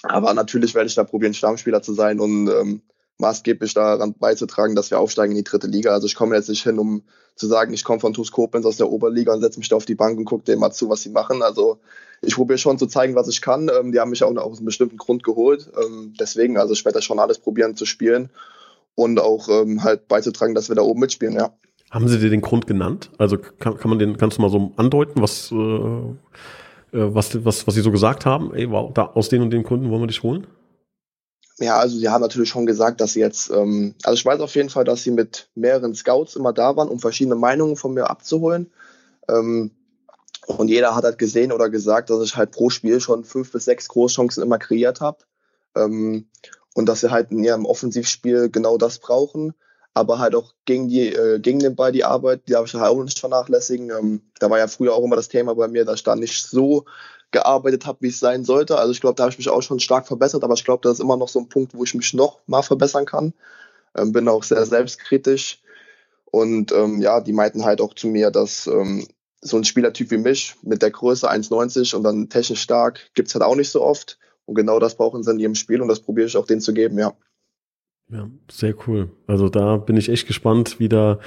aber 0.03 0.35
natürlich 0.35 0.75
werde 0.75 0.89
ich 0.89 0.97
da 0.97 1.05
probieren, 1.05 1.33
Stammspieler 1.33 1.81
zu 1.81 1.95
sein 1.95 2.19
und 2.19 2.49
ähm, 2.49 2.83
maßgeblich 3.19 3.73
daran 3.73 4.15
beizutragen, 4.15 4.75
dass 4.75 4.91
wir 4.91 4.99
aufsteigen 4.99 5.33
in 5.33 5.39
die 5.39 5.45
dritte 5.45 5.69
Liga. 5.69 5.93
Also 5.93 6.07
ich 6.07 6.17
komme 6.17 6.35
jetzt 6.35 6.49
nicht 6.49 6.65
hin, 6.65 6.81
um 6.81 7.05
zu 7.37 7.47
sagen, 7.47 7.73
ich 7.73 7.85
komme 7.85 8.01
von 8.01 8.13
TuS 8.13 8.33
Koblenz 8.33 8.67
aus 8.67 8.79
der 8.79 8.91
Oberliga 8.91 9.33
und 9.33 9.41
setze 9.41 9.61
mich 9.61 9.69
da 9.69 9.77
auf 9.77 9.85
die 9.85 9.95
Bank 9.95 10.19
und 10.19 10.25
gucke 10.25 10.45
denen 10.45 10.61
mal 10.61 10.73
zu, 10.73 10.89
was 10.89 11.03
sie 11.03 11.11
machen. 11.11 11.43
Also 11.43 11.79
ich 12.21 12.35
probiere 12.35 12.59
schon 12.59 12.79
zu 12.79 12.87
zeigen, 12.87 13.15
was 13.15 13.29
ich 13.29 13.41
kann. 13.41 13.71
Ähm, 13.73 13.93
die 13.93 14.01
haben 14.01 14.11
mich 14.11 14.25
auch 14.25 14.35
aus 14.37 14.59
einem 14.59 14.67
bestimmten 14.67 14.97
Grund 14.97 15.23
geholt. 15.23 15.71
Ähm, 15.81 16.15
deswegen, 16.19 16.59
also 16.59 16.73
ich 16.73 16.85
werde 16.85 16.99
da 16.99 17.03
schon 17.03 17.21
alles 17.21 17.39
probieren 17.39 17.77
zu 17.77 17.87
spielen 17.87 18.29
und 18.97 19.21
auch 19.21 19.49
ähm, 19.49 19.85
halt 19.85 20.09
beizutragen, 20.09 20.57
dass 20.57 20.69
wir 20.69 20.77
da 20.77 20.83
oben 20.83 21.01
mitspielen, 21.01 21.35
ja. 21.35 21.55
Haben 21.93 22.09
Sie 22.09 22.19
dir 22.19 22.31
den 22.31 22.41
Grund 22.41 22.67
genannt? 22.67 23.11
Also 23.19 23.37
kann, 23.37 23.77
kann 23.77 23.91
man 23.91 23.99
den, 23.99 24.17
kannst 24.17 24.39
du 24.39 24.43
mal 24.43 24.51
so 24.51 24.73
andeuten, 24.77 25.21
was, 25.21 25.53
äh 25.53 26.17
was, 26.93 27.45
was, 27.45 27.67
was 27.67 27.75
Sie 27.75 27.81
so 27.81 27.91
gesagt 27.91 28.27
haben? 28.27 28.55
Ey, 28.55 28.71
wow, 28.71 28.93
da, 28.93 29.07
aus 29.07 29.29
den 29.29 29.43
und 29.43 29.51
den 29.51 29.63
Gründen 29.63 29.91
wollen 29.91 30.03
wir 30.03 30.07
dich 30.07 30.23
holen? 30.23 30.47
Ja, 31.59 31.79
also 31.79 31.97
sie 31.97 32.09
haben 32.09 32.23
natürlich 32.23 32.49
schon 32.49 32.67
gesagt, 32.67 33.01
dass 33.01 33.13
sie 33.13 33.21
jetzt, 33.21 33.51
ähm, 33.51 33.95
also 34.03 34.15
ich 34.15 34.25
weiß 34.25 34.41
auf 34.41 34.55
jeden 34.55 34.71
Fall, 34.71 34.85
dass 34.85 35.03
sie 35.03 35.11
mit 35.11 35.49
mehreren 35.55 35.95
Scouts 35.95 36.35
immer 36.35 36.53
da 36.53 36.77
waren, 36.77 36.89
um 36.89 36.99
verschiedene 36.99 37.37
Meinungen 37.37 37.77
von 37.77 37.95
mir 37.95 38.11
abzuholen. 38.11 38.71
Ähm, 39.29 39.71
und 40.47 40.69
jeder 40.69 40.97
hat 40.97 41.05
halt 41.05 41.19
gesehen 41.19 41.53
oder 41.53 41.69
gesagt, 41.69 42.11
dass 42.11 42.23
ich 42.25 42.37
halt 42.37 42.51
pro 42.51 42.69
Spiel 42.71 43.01
schon 43.01 43.25
fünf 43.25 43.53
bis 43.53 43.65
sechs 43.65 43.89
Großchancen 43.89 44.43
immer 44.43 44.59
kreiert 44.59 45.01
habe. 45.01 45.19
Ähm, 45.77 46.27
und 46.75 46.89
dass 46.89 47.01
sie 47.01 47.11
halt 47.11 47.31
in 47.31 47.45
ihrem 47.45 47.65
Offensivspiel 47.65 48.51
genau 48.51 48.77
das 48.79 48.99
brauchen. 48.99 49.55
Aber 49.95 50.19
halt 50.19 50.35
auch 50.35 50.55
gegen, 50.65 50.89
die, 50.89 51.09
äh, 51.09 51.39
gegen 51.39 51.59
den 51.59 51.77
Ball 51.77 51.93
die 51.93 52.05
Arbeit, 52.05 52.49
die 52.49 52.57
habe 52.57 52.67
ich 52.67 52.75
halt 52.75 52.91
auch 52.91 53.03
nicht 53.03 53.19
vernachlässigen. 53.19 53.91
Ähm, 53.91 54.23
da 54.39 54.49
war 54.49 54.59
ja 54.59 54.67
früher 54.67 54.95
auch 54.95 55.05
immer 55.05 55.17
das 55.17 55.29
Thema 55.29 55.55
bei 55.55 55.69
mir, 55.69 55.85
dass 55.85 55.97
ich 55.97 56.03
da 56.03 56.17
nicht 56.17 56.47
so 56.47 56.87
gearbeitet 57.31 57.87
habe, 57.87 57.99
wie 58.01 58.09
es 58.09 58.21
sein 58.21 58.45
sollte. 58.45 58.79
Also 58.79 58.93
ich 58.93 59.01
glaube, 59.01 59.17
da 59.17 59.25
habe 59.25 59.33
ich 59.33 59.39
mich 59.39 59.49
auch 59.49 59.63
schon 59.63 59.81
stark 59.81 60.07
verbessert, 60.07 60.45
aber 60.45 60.55
ich 60.55 60.65
glaube, 60.65 60.83
das 60.83 60.95
ist 60.95 61.01
immer 61.01 61.17
noch 61.17 61.29
so 61.29 61.41
ein 61.41 61.49
Punkt, 61.49 61.75
wo 61.75 61.85
ich 61.85 61.95
mich 61.95 62.15
noch 62.15 62.41
mal 62.47 62.63
verbessern 62.63 63.07
kann. 63.07 63.35
Ähm, 63.97 64.13
bin 64.13 64.29
auch 64.29 64.45
sehr 64.45 64.65
selbstkritisch. 64.67 65.61
Und 66.31 66.73
ähm, 66.73 67.01
ja, 67.01 67.21
die 67.21 67.33
meinten 67.33 67.65
halt 67.65 67.81
auch 67.81 67.95
zu 67.95 68.07
mir, 68.07 68.31
dass 68.31 68.67
ähm, 68.67 69.07
so 69.43 69.57
ein 69.57 69.65
Spielertyp 69.65 70.11
wie 70.11 70.19
mich 70.19 70.55
mit 70.63 70.81
der 70.83 70.91
Größe 70.91 71.31
1,90 71.31 71.95
und 71.97 72.05
dann 72.05 72.29
technisch 72.29 72.63
stark 72.63 73.11
gibt's 73.15 73.35
halt 73.35 73.45
auch 73.45 73.57
nicht 73.57 73.71
so 73.71 73.83
oft. 73.83 74.19
Und 74.47 74.55
genau 74.55 74.79
das 74.79 74.97
brauchen 74.97 75.23
sie 75.23 75.31
in 75.31 75.41
ihrem 75.41 75.55
Spiel 75.55 75.83
und 75.83 75.89
das 75.89 76.01
probiere 76.01 76.27
ich 76.27 76.37
auch 76.37 76.47
denen 76.47 76.61
zu 76.61 76.73
geben, 76.73 76.99
ja. 76.99 77.13
Ja, 78.13 78.29
sehr 78.51 78.75
cool. 78.87 79.11
Also 79.27 79.49
da 79.49 79.79
bin 79.79 79.97
ich 79.97 80.11
echt 80.11 80.27
gespannt, 80.27 80.79
wie 80.79 80.91
da 80.91 81.19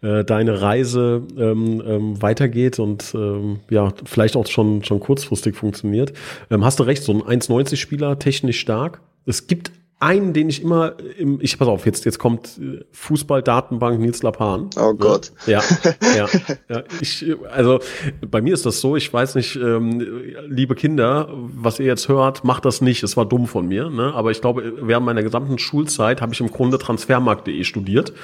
äh, 0.00 0.24
deine 0.24 0.62
Reise 0.62 1.22
ähm, 1.36 1.82
ähm, 1.84 2.22
weitergeht 2.22 2.78
und 2.78 3.14
ähm, 3.14 3.60
ja, 3.68 3.92
vielleicht 4.06 4.36
auch 4.36 4.46
schon, 4.46 4.82
schon 4.82 5.00
kurzfristig 5.00 5.54
funktioniert. 5.54 6.14
Ähm, 6.50 6.64
hast 6.64 6.80
du 6.80 6.84
recht, 6.84 7.02
so 7.02 7.12
ein 7.12 7.40
1,90-Spieler, 7.40 8.18
technisch 8.18 8.58
stark. 8.58 9.02
Es 9.26 9.48
gibt 9.48 9.70
einen, 10.00 10.32
den 10.32 10.48
ich 10.48 10.62
immer 10.62 10.94
im, 11.18 11.38
ich 11.42 11.58
pass 11.58 11.68
auf, 11.68 11.84
jetzt, 11.84 12.06
jetzt 12.06 12.18
kommt 12.18 12.58
äh, 12.58 12.80
Fußballdatenbank 12.92 14.00
Nils 14.00 14.22
Lapan. 14.22 14.70
Oh 14.78 14.94
Gott. 14.94 15.30
Ja, 15.46 15.62
ja, 16.16 16.26
ja. 16.70 16.82
Ich, 17.02 17.26
also 17.52 17.80
bei 18.26 18.40
mir 18.40 18.54
ist 18.54 18.64
das 18.64 18.80
so, 18.80 18.96
ich 18.96 19.12
weiß 19.12 19.34
nicht, 19.34 19.56
ähm, 19.56 20.00
liebe 20.48 20.74
Kinder, 20.74 21.28
was 21.30 21.78
ihr 21.78 21.86
jetzt 21.86 22.08
hört, 22.08 22.44
macht 22.44 22.64
das 22.64 22.80
nicht. 22.80 23.02
Es 23.02 23.18
war 23.18 23.26
dumm 23.26 23.46
von 23.46 23.68
mir, 23.68 23.90
ne? 23.90 24.14
Aber 24.14 24.30
ich 24.30 24.40
glaube, 24.40 24.72
während 24.80 25.04
meiner 25.04 25.22
gesamten 25.22 25.58
Schulzeit 25.58 26.22
habe 26.22 26.32
ich 26.32 26.40
im 26.40 26.50
Grunde 26.50 26.78
transfermarkt.de 26.78 27.62
studiert. 27.64 28.14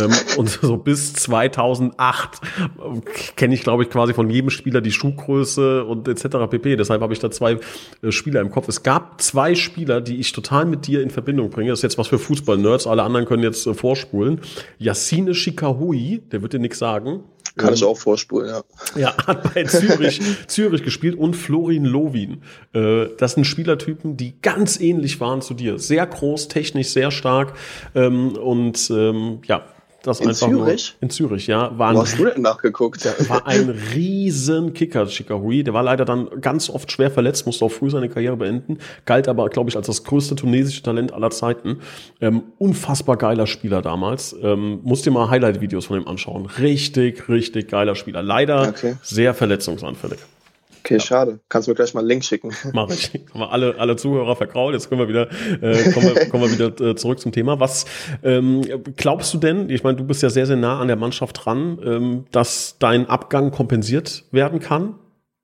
Ähm, 0.00 0.10
und 0.38 0.48
so 0.48 0.78
bis 0.78 1.12
2008 1.12 2.40
kenne 3.36 3.54
ich, 3.54 3.62
glaube 3.62 3.82
ich, 3.82 3.90
quasi 3.90 4.14
von 4.14 4.30
jedem 4.30 4.48
Spieler 4.48 4.80
die 4.80 4.92
Schuhgröße 4.92 5.84
und 5.84 6.08
etc. 6.08 6.48
pp. 6.48 6.76
Deshalb 6.76 7.02
habe 7.02 7.12
ich 7.12 7.18
da 7.18 7.30
zwei 7.30 7.58
äh, 8.00 8.12
Spieler 8.12 8.40
im 8.40 8.50
Kopf. 8.50 8.66
Es 8.68 8.82
gab 8.82 9.20
zwei 9.20 9.54
Spieler, 9.54 10.00
die 10.00 10.16
ich 10.16 10.32
total 10.32 10.64
mit 10.64 10.86
dir 10.86 11.02
in 11.02 11.10
Verbindung 11.18 11.50
bringe. 11.50 11.70
Das 11.70 11.80
ist 11.80 11.82
jetzt 11.82 11.98
was 11.98 12.08
für 12.08 12.18
Fußball-Nerds. 12.18 12.86
Alle 12.86 13.02
anderen 13.02 13.26
können 13.26 13.42
jetzt 13.42 13.66
äh, 13.66 13.74
vorspulen. 13.74 14.40
Yassine 14.78 15.34
Shikahui, 15.34 16.22
der 16.32 16.42
wird 16.42 16.52
dir 16.52 16.58
nichts 16.58 16.78
sagen. 16.78 17.24
Kann 17.56 17.74
ich 17.74 17.84
auch 17.84 17.98
vorspulen, 17.98 18.48
ja. 18.48 18.62
Ja, 18.96 19.16
hat 19.26 19.52
bei 19.52 19.64
Zürich, 19.64 20.20
Zürich 20.46 20.82
gespielt 20.84 21.16
und 21.16 21.34
Florin 21.34 21.84
Lovin. 21.84 22.42
Äh, 22.72 23.06
das 23.18 23.32
sind 23.32 23.44
Spielertypen, 23.44 24.16
die 24.16 24.34
ganz 24.40 24.80
ähnlich 24.80 25.20
waren 25.20 25.42
zu 25.42 25.54
dir. 25.54 25.78
Sehr 25.78 26.06
groß, 26.06 26.48
technisch 26.48 26.88
sehr 26.88 27.10
stark 27.10 27.54
ähm, 27.94 28.36
und 28.36 28.90
ähm, 28.90 29.40
ja, 29.44 29.64
das 30.02 30.20
in 30.20 30.28
einfach 30.28 30.48
Zürich? 30.48 30.94
Nur, 30.94 31.02
in 31.02 31.10
Zürich, 31.10 31.46
ja. 31.46 31.76
War 31.76 31.94
Wo 31.94 32.02
hast 32.02 32.18
du 32.18 32.24
denn 32.24 32.42
nachgeguckt? 32.42 33.04
War 33.28 33.46
ein 33.46 33.68
riesen 33.94 34.72
Kicker, 34.72 35.06
Chikahui. 35.06 35.64
Der 35.64 35.74
war 35.74 35.82
leider 35.82 36.04
dann 36.04 36.28
ganz 36.40 36.70
oft 36.70 36.90
schwer 36.90 37.10
verletzt, 37.10 37.46
musste 37.46 37.64
auch 37.64 37.70
früh 37.70 37.90
seine 37.90 38.08
Karriere 38.08 38.36
beenden. 38.36 38.78
Galt 39.06 39.28
aber, 39.28 39.48
glaube 39.48 39.70
ich, 39.70 39.76
als 39.76 39.86
das 39.86 40.04
größte 40.04 40.36
tunesische 40.36 40.82
Talent 40.82 41.12
aller 41.12 41.30
Zeiten. 41.30 41.80
Ähm, 42.20 42.44
unfassbar 42.58 43.16
geiler 43.16 43.46
Spieler 43.46 43.82
damals. 43.82 44.36
Ähm, 44.40 44.80
musst 44.82 45.04
dir 45.04 45.10
mal 45.10 45.30
Highlight-Videos 45.30 45.86
von 45.86 46.00
ihm 46.00 46.06
anschauen. 46.06 46.46
Richtig, 46.46 47.28
richtig 47.28 47.68
geiler 47.68 47.94
Spieler. 47.94 48.22
Leider 48.22 48.68
okay. 48.68 48.96
sehr 49.02 49.34
verletzungsanfällig. 49.34 50.18
Okay, 50.88 50.94
ja. 50.94 51.00
schade. 51.00 51.40
Kannst 51.50 51.68
du 51.68 51.72
mir 51.72 51.74
gleich 51.74 51.92
mal 51.92 52.00
einen 52.00 52.08
Link 52.08 52.24
schicken. 52.24 52.50
Mach 52.72 52.88
ich. 52.88 53.12
Haben 53.34 53.40
wir 53.40 53.52
alle, 53.52 53.78
alle 53.78 53.96
Zuhörer 53.96 54.34
verkraut. 54.36 54.72
Jetzt 54.72 54.88
können 54.88 55.02
wir 55.02 55.08
wieder, 55.08 55.28
äh, 55.60 55.92
kommen, 55.92 56.14
wir, 56.14 56.28
kommen 56.30 56.44
wir 56.44 56.50
wieder 56.50 56.80
äh, 56.80 56.96
zurück 56.96 57.20
zum 57.20 57.30
Thema. 57.30 57.60
Was 57.60 57.84
ähm, 58.22 58.62
glaubst 58.96 59.34
du 59.34 59.38
denn, 59.38 59.68
ich 59.68 59.84
meine, 59.84 59.98
du 59.98 60.04
bist 60.04 60.22
ja 60.22 60.30
sehr, 60.30 60.46
sehr 60.46 60.56
nah 60.56 60.80
an 60.80 60.88
der 60.88 60.96
Mannschaft 60.96 61.44
dran, 61.44 61.78
ähm, 61.84 62.24
dass 62.32 62.76
dein 62.78 63.06
Abgang 63.06 63.50
kompensiert 63.50 64.24
werden 64.30 64.60
kann? 64.60 64.94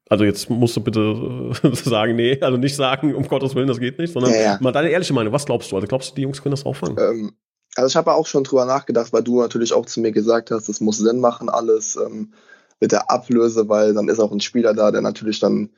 Also 0.08 0.24
jetzt 0.24 0.48
musst 0.48 0.76
du 0.76 0.80
bitte 0.80 1.52
äh, 1.62 1.74
sagen, 1.74 2.16
nee, 2.16 2.40
also 2.40 2.56
nicht 2.56 2.74
sagen, 2.74 3.14
um 3.14 3.28
Gottes 3.28 3.54
Willen, 3.54 3.68
das 3.68 3.80
geht 3.80 3.98
nicht, 3.98 4.14
sondern 4.14 4.32
ja, 4.32 4.40
ja. 4.40 4.58
mal 4.62 4.72
deine 4.72 4.88
ehrliche 4.88 5.12
Meinung. 5.12 5.34
Was 5.34 5.44
glaubst 5.44 5.70
du? 5.70 5.76
Also 5.76 5.86
glaubst 5.86 6.12
du, 6.12 6.14
die 6.14 6.22
Jungs 6.22 6.42
können 6.42 6.54
das 6.54 6.64
auffangen? 6.64 6.96
Ähm, 6.98 7.32
also 7.76 7.88
ich 7.88 7.96
habe 7.96 8.14
auch 8.14 8.26
schon 8.26 8.44
drüber 8.44 8.64
nachgedacht, 8.64 9.12
weil 9.12 9.22
du 9.22 9.42
natürlich 9.42 9.74
auch 9.74 9.84
zu 9.84 10.00
mir 10.00 10.12
gesagt 10.12 10.50
hast, 10.50 10.70
es 10.70 10.80
muss 10.80 10.96
Sinn 10.96 11.20
machen 11.20 11.50
alles. 11.50 11.96
Ähm, 11.96 12.32
mit 12.80 12.92
der 12.92 13.10
Ablöse, 13.10 13.68
weil 13.68 13.94
dann 13.94 14.08
ist 14.08 14.20
auch 14.20 14.32
ein 14.32 14.40
Spieler 14.40 14.74
da, 14.74 14.90
der 14.90 15.00
natürlich 15.00 15.40
dann 15.40 15.70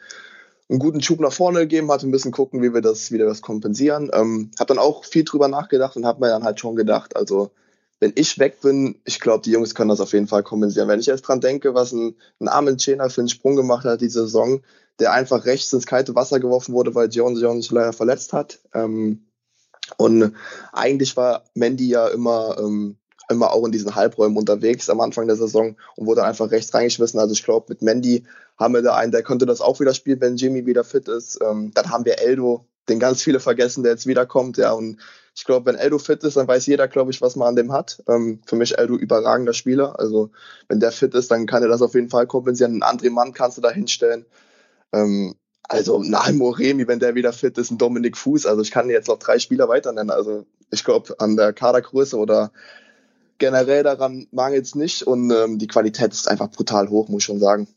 einen 0.68 0.78
guten 0.78 1.02
Schub 1.02 1.20
nach 1.20 1.32
vorne 1.32 1.60
gegeben 1.60 1.90
hat, 1.90 2.02
ein 2.02 2.10
bisschen 2.10 2.32
gucken, 2.32 2.62
wie 2.62 2.74
wir 2.74 2.80
das, 2.80 3.12
wie 3.12 3.18
wir 3.18 3.26
das 3.26 3.42
kompensieren. 3.42 4.10
Ähm, 4.12 4.50
habe 4.58 4.68
dann 4.68 4.78
auch 4.78 5.04
viel 5.04 5.24
drüber 5.24 5.48
nachgedacht 5.48 5.96
und 5.96 6.06
habe 6.06 6.20
mir 6.20 6.30
dann 6.30 6.44
halt 6.44 6.58
schon 6.58 6.74
gedacht, 6.74 7.16
also 7.16 7.52
wenn 8.00 8.12
ich 8.14 8.38
weg 8.38 8.60
bin, 8.60 9.00
ich 9.04 9.20
glaube, 9.20 9.42
die 9.42 9.52
Jungs 9.52 9.74
können 9.74 9.88
das 9.88 10.00
auf 10.00 10.12
jeden 10.12 10.26
Fall 10.26 10.42
kompensieren. 10.42 10.88
Wenn 10.88 11.00
ich 11.00 11.06
jetzt 11.06 11.22
dran 11.22 11.40
denke, 11.40 11.74
was 11.74 11.92
ein, 11.92 12.16
ein 12.40 12.48
Armin 12.48 12.78
Cena 12.78 13.08
für 13.08 13.22
einen 13.22 13.28
Sprung 13.28 13.56
gemacht 13.56 13.84
hat 13.84 14.00
diese 14.00 14.22
Saison, 14.22 14.60
der 14.98 15.12
einfach 15.12 15.44
rechts 15.44 15.72
ins 15.72 15.86
kalte 15.86 16.14
Wasser 16.14 16.40
geworfen 16.40 16.74
wurde, 16.74 16.94
weil 16.94 17.08
Jones 17.08 17.40
Jones 17.40 17.66
sich 17.66 17.72
leider 17.72 17.92
verletzt 17.92 18.32
hat. 18.32 18.58
Ähm, 18.74 19.26
und 19.98 20.34
eigentlich 20.72 21.16
war 21.16 21.44
Mandy 21.54 21.88
ja 21.88 22.08
immer 22.08 22.56
ähm, 22.58 22.96
immer 23.28 23.52
auch 23.52 23.64
in 23.64 23.72
diesen 23.72 23.94
Halbräumen 23.94 24.36
unterwegs 24.36 24.88
am 24.88 25.00
Anfang 25.00 25.26
der 25.26 25.36
Saison 25.36 25.76
und 25.96 26.06
wurde 26.06 26.24
einfach 26.24 26.50
rechts 26.50 26.72
reingeschmissen. 26.74 27.18
Also 27.18 27.32
ich 27.32 27.44
glaube, 27.44 27.66
mit 27.68 27.82
Mandy 27.82 28.24
haben 28.58 28.74
wir 28.74 28.82
da 28.82 28.94
einen, 28.94 29.12
der 29.12 29.22
könnte 29.22 29.46
das 29.46 29.60
auch 29.60 29.80
wieder 29.80 29.94
spielen, 29.94 30.20
wenn 30.20 30.36
Jimmy 30.36 30.66
wieder 30.66 30.84
fit 30.84 31.08
ist. 31.08 31.38
Ähm, 31.42 31.72
dann 31.74 31.90
haben 31.90 32.04
wir 32.04 32.20
Eldo, 32.20 32.66
den 32.88 33.00
ganz 33.00 33.22
viele 33.22 33.40
vergessen, 33.40 33.82
der 33.82 33.92
jetzt 33.92 34.06
wiederkommt, 34.06 34.56
ja. 34.58 34.72
Und 34.72 34.98
ich 35.34 35.44
glaube, 35.44 35.66
wenn 35.66 35.74
Eldo 35.74 35.98
fit 35.98 36.22
ist, 36.24 36.36
dann 36.36 36.48
weiß 36.48 36.66
jeder, 36.66 36.88
glaube 36.88 37.10
ich, 37.10 37.20
was 37.20 37.36
man 37.36 37.48
an 37.48 37.56
dem 37.56 37.72
hat. 37.72 38.02
Ähm, 38.08 38.40
für 38.46 38.56
mich 38.56 38.78
Eldo 38.78 38.96
überragender 38.96 39.52
Spieler. 39.52 39.98
Also 39.98 40.30
wenn 40.68 40.80
der 40.80 40.92
fit 40.92 41.14
ist, 41.14 41.30
dann 41.30 41.46
kann 41.46 41.62
er 41.62 41.68
das 41.68 41.82
auf 41.82 41.94
jeden 41.94 42.08
Fall 42.08 42.26
kompensieren. 42.26 42.72
Einen 42.72 42.82
anderen 42.82 43.12
Mann 43.12 43.32
kannst 43.32 43.58
du 43.58 43.62
da 43.62 43.70
hinstellen. 43.70 44.24
Ähm, 44.92 45.34
also 45.68 46.02
Naim 46.02 46.38
Moremi, 46.38 46.86
wenn 46.86 47.00
der 47.00 47.16
wieder 47.16 47.32
fit 47.32 47.58
ist, 47.58 47.70
ein 47.70 47.78
Dominik 47.78 48.16
Fuß. 48.16 48.46
Also 48.46 48.62
ich 48.62 48.70
kann 48.70 48.88
jetzt 48.88 49.08
noch 49.08 49.18
drei 49.18 49.38
Spieler 49.38 49.68
weiter 49.68 49.92
nennen. 49.92 50.10
Also 50.10 50.46
ich 50.70 50.84
glaube, 50.84 51.14
an 51.18 51.36
der 51.36 51.52
Kadergröße 51.52 52.16
oder 52.16 52.52
generell 53.38 53.82
daran 53.82 54.26
mangelt 54.30 54.64
es 54.64 54.74
nicht 54.74 55.02
und 55.02 55.30
ähm, 55.30 55.58
die 55.58 55.66
Qualität 55.66 56.12
ist 56.12 56.28
einfach 56.28 56.50
brutal 56.50 56.88
hoch, 56.88 57.08
muss 57.08 57.22
ich 57.22 57.26
schon 57.26 57.38
sagen. 57.38 57.68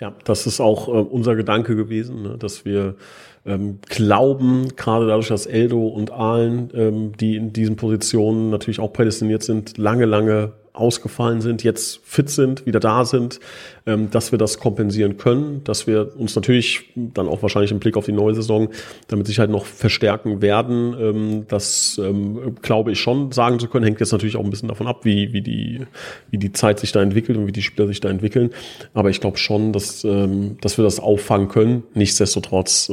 Ja, 0.00 0.14
das 0.24 0.46
ist 0.46 0.60
auch 0.60 0.88
äh, 0.88 0.92
unser 0.92 1.34
Gedanke 1.34 1.74
gewesen, 1.74 2.22
ne, 2.22 2.38
dass 2.38 2.64
wir 2.64 2.96
ähm, 3.44 3.80
glauben, 3.88 4.68
gerade 4.76 5.06
dadurch, 5.06 5.28
dass 5.28 5.46
Eldo 5.46 5.88
und 5.88 6.12
Ahlen, 6.12 6.70
ähm, 6.74 7.12
die 7.16 7.36
in 7.36 7.52
diesen 7.52 7.76
Positionen 7.76 8.50
natürlich 8.50 8.78
auch 8.78 8.92
prädestiniert 8.92 9.42
sind, 9.42 9.76
lange, 9.76 10.04
lange 10.04 10.52
ausgefallen 10.78 11.40
sind, 11.40 11.62
jetzt 11.64 12.00
fit 12.04 12.30
sind, 12.30 12.66
wieder 12.66 12.80
da 12.80 13.04
sind, 13.04 13.40
ähm, 13.86 14.10
dass 14.10 14.32
wir 14.32 14.38
das 14.38 14.58
kompensieren 14.58 15.16
können, 15.16 15.62
dass 15.64 15.86
wir 15.86 16.16
uns 16.16 16.34
natürlich 16.36 16.90
dann 16.94 17.28
auch 17.28 17.42
wahrscheinlich 17.42 17.70
im 17.70 17.78
Blick 17.78 17.96
auf 17.96 18.06
die 18.06 18.12
neue 18.12 18.34
Saison 18.34 18.68
damit 19.08 19.26
Sicherheit 19.26 19.50
noch 19.50 19.66
verstärken 19.66 20.42
werden. 20.42 20.94
Ähm, 21.00 21.44
das 21.48 22.00
ähm, 22.02 22.56
glaube 22.62 22.92
ich 22.92 23.00
schon 23.00 23.32
sagen 23.32 23.58
zu 23.58 23.68
können, 23.68 23.84
hängt 23.84 24.00
jetzt 24.00 24.12
natürlich 24.12 24.36
auch 24.36 24.44
ein 24.44 24.50
bisschen 24.50 24.68
davon 24.68 24.86
ab, 24.86 25.04
wie, 25.04 25.32
wie, 25.32 25.42
die, 25.42 25.86
wie 26.30 26.38
die 26.38 26.52
Zeit 26.52 26.78
sich 26.78 26.92
da 26.92 27.02
entwickelt 27.02 27.38
und 27.38 27.46
wie 27.46 27.52
die 27.52 27.62
Spieler 27.62 27.88
sich 27.88 28.00
da 28.00 28.08
entwickeln. 28.08 28.50
Aber 28.94 29.10
ich 29.10 29.20
glaube 29.20 29.38
schon, 29.38 29.72
dass, 29.72 30.02
dass 30.02 30.78
wir 30.78 30.84
das 30.84 31.00
auffangen 31.00 31.48
können. 31.48 31.82
Nichtsdestotrotz, 31.94 32.90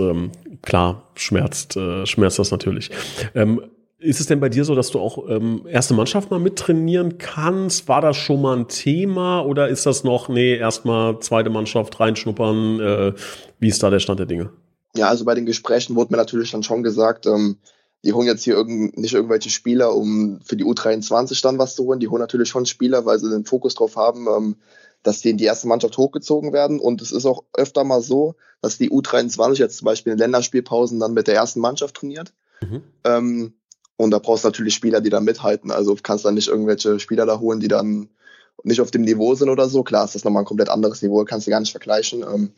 klar, 0.65 1.03
schmerzt, 1.15 1.77
äh, 1.77 2.05
schmerzt 2.05 2.39
das 2.39 2.51
natürlich. 2.51 2.91
Ist 4.05 4.19
es 4.19 4.27
denn 4.27 4.39
bei 4.39 4.49
dir 4.49 4.63
so, 4.65 4.75
dass 4.75 4.91
du 4.91 4.99
auch 4.99 5.27
ähm, 5.27 5.65
erste 5.67 5.95
Mannschaft 5.95 6.29
mal 6.29 6.39
mittrainieren 6.39 7.17
kannst? 7.17 7.87
War 7.87 8.01
das 8.01 8.15
schon 8.15 8.41
mal 8.41 8.55
ein 8.55 8.67
Thema 8.67 9.41
oder 9.41 9.67
ist 9.67 9.87
das 9.87 10.03
noch, 10.03 10.29
nee, 10.29 10.55
erstmal 10.55 11.19
zweite 11.21 11.49
Mannschaft 11.49 11.99
reinschnuppern? 11.99 12.79
Äh, 12.79 13.13
wie 13.59 13.67
ist 13.67 13.81
da 13.81 13.89
der 13.89 13.99
Stand 13.99 14.19
der 14.19 14.27
Dinge? 14.27 14.51
Ja, 14.95 15.09
also 15.09 15.25
bei 15.25 15.33
den 15.33 15.47
Gesprächen 15.47 15.95
wurde 15.95 16.11
mir 16.13 16.17
natürlich 16.17 16.51
dann 16.51 16.61
schon 16.61 16.83
gesagt, 16.83 17.25
ähm, 17.25 17.57
die 18.03 18.13
holen 18.13 18.27
jetzt 18.27 18.43
hier 18.43 18.53
irgend, 18.53 18.95
nicht 18.97 19.15
irgendwelche 19.15 19.49
Spieler, 19.49 19.95
um 19.95 20.39
für 20.45 20.55
die 20.55 20.63
U23 20.63 21.41
dann 21.41 21.57
was 21.57 21.75
zu 21.75 21.85
holen. 21.85 21.99
Die 21.99 22.07
holen 22.07 22.21
natürlich 22.21 22.49
schon 22.49 22.67
Spieler, 22.67 23.05
weil 23.05 23.17
sie 23.17 23.29
den 23.29 23.45
Fokus 23.45 23.73
drauf 23.73 23.95
haben, 23.95 24.27
ähm, 24.27 24.55
dass 25.01 25.21
die 25.21 25.31
in 25.31 25.37
die 25.37 25.45
erste 25.45 25.67
Mannschaft 25.67 25.97
hochgezogen 25.97 26.53
werden. 26.53 26.79
Und 26.79 27.01
es 27.01 27.11
ist 27.11 27.25
auch 27.25 27.43
öfter 27.53 27.83
mal 27.83 28.01
so, 28.01 28.35
dass 28.61 28.77
die 28.77 28.91
U23 28.91 29.55
jetzt 29.55 29.77
zum 29.77 29.85
Beispiel 29.85 30.13
in 30.13 30.19
Länderspielpausen 30.19 30.99
dann 30.99 31.13
mit 31.13 31.27
der 31.27 31.35
ersten 31.35 31.59
Mannschaft 31.59 31.95
trainiert. 31.95 32.33
Mhm. 32.61 32.83
Ähm, 33.03 33.53
und 33.97 34.11
da 34.11 34.19
brauchst 34.19 34.43
du 34.43 34.49
natürlich 34.49 34.75
Spieler, 34.75 35.01
die 35.01 35.09
da 35.09 35.19
mithalten. 35.19 35.71
Also 35.71 35.95
kannst 36.01 36.25
dann 36.25 36.35
nicht 36.35 36.47
irgendwelche 36.47 36.99
Spieler 36.99 37.25
da 37.25 37.39
holen, 37.39 37.59
die 37.59 37.67
dann 37.67 38.09
nicht 38.63 38.81
auf 38.81 38.91
dem 38.91 39.03
Niveau 39.03 39.35
sind 39.35 39.49
oder 39.49 39.69
so. 39.69 39.83
Klar, 39.83 40.05
ist 40.05 40.15
das 40.15 40.23
nochmal 40.23 40.43
ein 40.43 40.47
komplett 40.47 40.69
anderes 40.69 41.01
Niveau, 41.01 41.23
kannst 41.23 41.47
du 41.47 41.51
gar 41.51 41.59
nicht 41.59 41.71
vergleichen. 41.71 42.23
Ähm, 42.23 42.51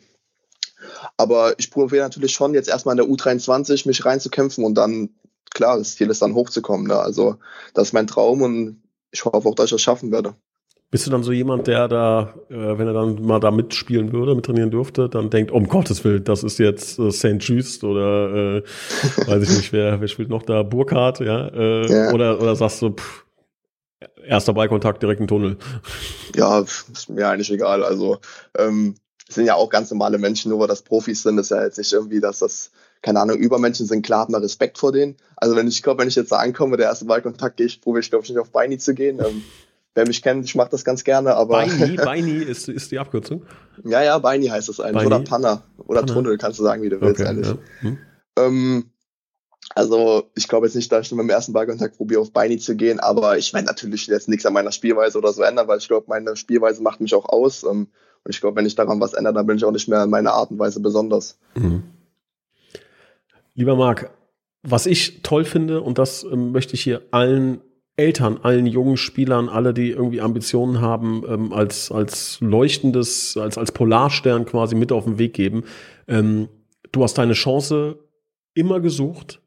aber 1.16 1.58
ich 1.58 1.70
probiere 1.70 2.04
natürlich 2.04 2.32
schon, 2.32 2.54
jetzt 2.54 2.68
erstmal 2.68 2.98
in 2.98 3.04
der 3.04 3.14
U23 3.14 3.86
mich 3.86 4.04
reinzukämpfen 4.04 4.64
und 4.64 4.74
dann, 4.74 5.10
klar, 5.50 5.78
das 5.78 5.94
Ziel 5.96 6.10
ist 6.10 6.22
dann 6.22 6.34
hochzukommen. 6.34 6.86
Ne? 6.86 6.98
Also 6.98 7.36
das 7.74 7.88
ist 7.88 7.92
mein 7.92 8.06
Traum 8.06 8.42
und 8.42 8.82
ich 9.10 9.24
hoffe 9.24 9.48
auch, 9.48 9.54
dass 9.54 9.66
ich 9.66 9.72
das 9.72 9.82
schaffen 9.82 10.12
werde. 10.12 10.34
Bist 10.90 11.06
du 11.06 11.10
dann 11.10 11.22
so 11.22 11.32
jemand, 11.32 11.66
der 11.66 11.86
da, 11.86 12.34
äh, 12.48 12.78
wenn 12.78 12.86
er 12.86 12.94
dann 12.94 13.20
mal 13.22 13.40
da 13.40 13.50
mitspielen 13.50 14.12
würde, 14.12 14.34
mittrainieren 14.34 14.70
dürfte, 14.70 15.10
dann 15.10 15.28
denkt, 15.28 15.50
um 15.50 15.68
Gottes 15.68 16.02
Willen, 16.02 16.24
das 16.24 16.42
ist 16.42 16.58
jetzt 16.58 16.98
äh, 16.98 17.10
St. 17.10 17.36
Just 17.40 17.84
oder 17.84 18.56
äh, 18.56 18.62
weiß 19.26 19.42
ich 19.42 19.56
nicht, 19.56 19.72
wer, 19.72 20.00
wer 20.00 20.08
spielt 20.08 20.30
noch 20.30 20.42
da, 20.42 20.62
Burkhardt, 20.62 21.20
ja? 21.20 21.48
Äh, 21.48 21.92
ja. 21.92 22.12
Oder, 22.12 22.40
oder 22.40 22.56
sagst 22.56 22.80
du, 22.80 22.90
pff, 22.90 23.26
erster 24.26 24.54
Ballkontakt 24.54 25.02
direkt 25.02 25.20
im 25.20 25.26
Tunnel? 25.26 25.58
Ja, 26.34 26.60
ist 26.60 27.10
mir 27.10 27.28
eigentlich 27.28 27.50
egal. 27.50 27.82
Also 27.82 28.18
ähm, 28.56 28.94
sind 29.28 29.46
ja 29.46 29.54
auch 29.54 29.68
ganz 29.68 29.90
normale 29.90 30.18
Menschen, 30.18 30.50
nur 30.50 30.60
weil 30.60 30.68
das 30.68 30.82
Profis 30.82 31.22
sind, 31.22 31.38
ist 31.38 31.50
ja 31.50 31.62
jetzt 31.62 31.78
nicht 31.78 31.92
irgendwie, 31.92 32.20
dass 32.20 32.38
das, 32.38 32.70
keine 33.02 33.20
Ahnung, 33.20 33.36
Übermenschen 33.36 33.86
sind, 33.86 34.02
klar 34.02 34.22
hat 34.22 34.30
man 34.30 34.42
Respekt 34.42 34.78
vor 34.78 34.92
denen. 34.92 35.16
Also 35.36 35.54
wenn 35.54 35.68
ich 35.68 35.82
glaube, 35.82 36.00
wenn 36.00 36.08
ich 36.08 36.16
jetzt 36.16 36.32
da 36.32 36.36
ankomme, 36.36 36.76
der 36.76 36.86
erste 36.86 37.04
Ballkontakt 37.04 37.58
gehe 37.58 37.66
ich, 37.66 37.80
probiere 37.80 38.00
ich, 38.00 38.10
glaube 38.10 38.24
ich, 38.24 38.30
nicht 38.30 38.38
auf 38.38 38.50
Beini 38.50 38.78
zu 38.78 38.94
gehen. 38.94 39.18
Ähm, 39.20 39.42
wer 39.94 40.06
mich 40.06 40.22
kennt, 40.22 40.44
ich 40.44 40.54
mache 40.54 40.70
das 40.70 40.84
ganz 40.84 41.04
gerne, 41.04 41.34
aber. 41.34 41.66
Beini, 41.66 41.96
Beini 42.04 42.36
ist, 42.36 42.68
ist 42.68 42.90
die 42.90 42.98
Abkürzung? 42.98 43.44
Ja, 43.84 44.02
ja, 44.02 44.18
Beini 44.18 44.46
heißt 44.46 44.68
es 44.68 44.80
eigentlich. 44.80 45.04
Beini? 45.04 45.06
Oder 45.06 45.20
Panna. 45.20 45.62
Oder 45.78 46.00
Panna. 46.00 46.12
Tunnel, 46.14 46.38
kannst 46.38 46.58
du 46.58 46.62
sagen, 46.62 46.82
wie 46.82 46.88
du 46.88 47.00
willst, 47.00 47.20
okay, 47.20 47.28
ehrlich. 47.28 47.46
Ja. 47.46 47.58
Hm. 47.80 47.98
Ähm, 48.36 48.90
also, 49.74 50.30
ich 50.34 50.48
glaube 50.48 50.66
jetzt 50.66 50.74
nicht, 50.74 50.90
dass 50.90 51.06
ich 51.06 51.12
mit 51.12 51.20
dem 51.20 51.30
ersten 51.30 51.52
Ballkontakt 51.52 51.96
probiere, 51.96 52.20
auf 52.20 52.32
Beini 52.32 52.58
zu 52.58 52.74
gehen, 52.76 53.00
aber 53.00 53.38
ich 53.38 53.52
werde 53.52 53.66
natürlich 53.66 54.06
jetzt 54.06 54.28
nichts 54.28 54.46
an 54.46 54.52
meiner 54.52 54.72
Spielweise 54.72 55.18
oder 55.18 55.32
so 55.32 55.42
ändern, 55.42 55.68
weil 55.68 55.78
ich 55.78 55.88
glaube, 55.88 56.06
meine 56.08 56.36
Spielweise 56.36 56.82
macht 56.82 57.00
mich 57.00 57.14
auch 57.14 57.28
aus. 57.28 57.64
Ähm, 57.64 57.88
und 58.24 58.34
ich 58.34 58.40
glaube, 58.40 58.56
wenn 58.56 58.66
ich 58.66 58.74
daran 58.74 59.00
was 59.00 59.14
ändere, 59.14 59.34
dann 59.34 59.46
bin 59.46 59.56
ich 59.56 59.64
auch 59.64 59.72
nicht 59.72 59.88
mehr 59.88 60.02
in 60.02 60.10
meiner 60.10 60.32
Art 60.32 60.50
und 60.50 60.58
Weise 60.58 60.80
besonders. 60.80 61.38
Mhm. 61.54 61.82
Lieber 63.54 63.76
Marc, 63.76 64.10
was 64.62 64.86
ich 64.86 65.22
toll 65.22 65.44
finde, 65.44 65.82
und 65.82 65.98
das 65.98 66.24
ähm, 66.24 66.52
möchte 66.52 66.74
ich 66.74 66.82
hier 66.82 67.02
allen 67.10 67.60
Eltern, 67.98 68.38
allen 68.42 68.66
jungen 68.66 68.96
Spielern, 68.96 69.48
alle, 69.48 69.74
die 69.74 69.90
irgendwie 69.90 70.20
Ambitionen 70.20 70.80
haben, 70.80 71.24
ähm, 71.28 71.52
als, 71.52 71.90
als 71.90 72.38
leuchtendes, 72.40 73.36
als, 73.36 73.58
als 73.58 73.72
Polarstern 73.72 74.46
quasi 74.46 74.76
mit 74.76 74.92
auf 74.92 75.04
den 75.04 75.18
Weg 75.18 75.34
geben. 75.34 75.64
Ähm, 76.06 76.48
du 76.92 77.02
hast 77.02 77.18
deine 77.18 77.32
Chance 77.32 77.98
immer 78.54 78.78
gesucht, 78.80 79.42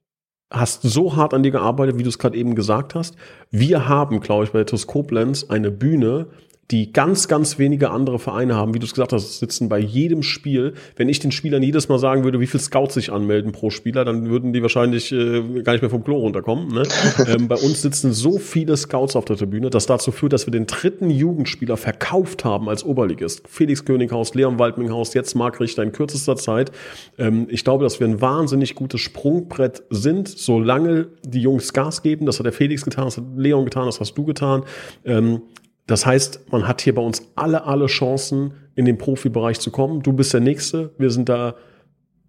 hast 0.52 0.82
so 0.82 1.16
hart 1.16 1.34
an 1.34 1.44
dir 1.44 1.52
gearbeitet, 1.52 1.98
wie 1.98 2.04
du 2.04 2.10
es 2.10 2.20
gerade 2.20 2.38
eben 2.38 2.54
gesagt 2.56 2.94
hast. 2.94 3.16
Wir 3.52 3.88
haben, 3.88 4.20
glaube 4.20 4.44
ich, 4.44 4.52
bei 4.52 4.64
Koblenz 4.64 5.46
eine 5.46 5.72
Bühne, 5.72 6.28
die 6.72 6.94
ganz, 6.94 7.28
ganz 7.28 7.60
wenige 7.60 7.90
andere 7.90 8.18
Vereine 8.18 8.56
haben, 8.56 8.74
wie 8.74 8.80
du 8.80 8.86
es 8.86 8.94
gesagt 8.94 9.12
hast, 9.12 9.40
sitzen 9.40 9.68
bei 9.68 9.78
jedem 9.78 10.24
Spiel. 10.24 10.74
Wenn 10.96 11.10
ich 11.10 11.20
den 11.20 11.32
Spielern 11.32 11.62
jedes 11.62 11.90
Mal 11.90 12.00
sagen 12.00 12.24
würde, 12.24 12.40
wie 12.40 12.48
viel 12.48 12.62
Scouts 12.62 12.94
sich 12.94 13.12
anmelden 13.12 13.52
pro 13.52 13.70
Spieler, 13.70 14.06
dann 14.06 14.30
würden 14.30 14.54
die 14.54 14.62
wahrscheinlich 14.62 15.12
äh, 15.12 15.62
gar 15.64 15.74
nicht 15.74 15.82
mehr 15.82 15.90
vom 15.90 16.04
Klo 16.04 16.18
runterkommen. 16.18 16.70
Ne? 16.70 16.84
ähm, 17.28 17.50
bei 17.50 17.56
uns 17.56 17.82
sitzen 17.82 18.14
so 18.14 18.38
viele 18.38 18.78
Scouts 18.78 19.18
auf 19.18 19.26
der 19.26 19.36
Tribüne, 19.36 19.70
das 19.70 19.86
dazu 19.86 20.12
führt, 20.12 20.32
dass 20.32 20.48
wir 20.48 20.52
den 20.52 20.66
dritten 20.66 21.10
Jugendspieler 21.10 21.76
verkauft 21.76 22.46
haben 22.46 22.70
als 22.70 22.86
Oberligist. 22.86 23.48
Felix 23.50 23.84
Könighaus, 23.84 24.34
Leon 24.34 24.58
Waldminghaus, 24.58 25.14
jetzt 25.14 25.36
Marc 25.36 25.60
Richter 25.60 25.84
in 25.84 25.92
kürzester 25.92 26.38
Zeit. 26.38 26.72
Ähm, 27.18 27.48
ich 27.50 27.66
glaube, 27.66 27.84
dass 27.84 28.00
wir 28.00 28.08
ein 28.08 28.22
wahnsinnig 28.22 28.76
gutes 28.76 29.02
Sprungbrett 29.02 29.84
sind, 29.90 30.30
solange 30.30 31.08
die 31.26 31.42
Jungs 31.42 31.74
Gas 31.74 32.02
geben. 32.02 32.26
Das 32.26 32.40
hat 32.40 32.46
der 32.46 32.54
Felix 32.54 32.86
getan, 32.86 33.06
das 33.06 33.18
hat 33.18 33.26
Leon 33.36 33.66
getan, 33.66 33.88
das 33.88 34.00
hast 34.00 34.14
du 34.14 34.24
getan. 34.24 34.64
Ähm, 35.04 35.42
das 35.88 36.06
heißt, 36.06 36.52
man 36.52 36.68
hat 36.68 36.82
hier 36.82 36.96
bei 36.96 37.02
uns 37.02 37.32
alle, 37.36 37.66
alle 37.66 37.88
Chancen, 37.88 38.54
in 38.76 38.86
den 38.86 38.98
Profibereich 38.98 39.60
zu 39.60 39.72
kommen. 39.72 40.02
Du 40.02 40.14
bist 40.14 40.34
der 40.34 40.40
Nächste. 40.40 40.94
Wir 40.98 41.12
sind 41.12 41.28
da 41.30 41.56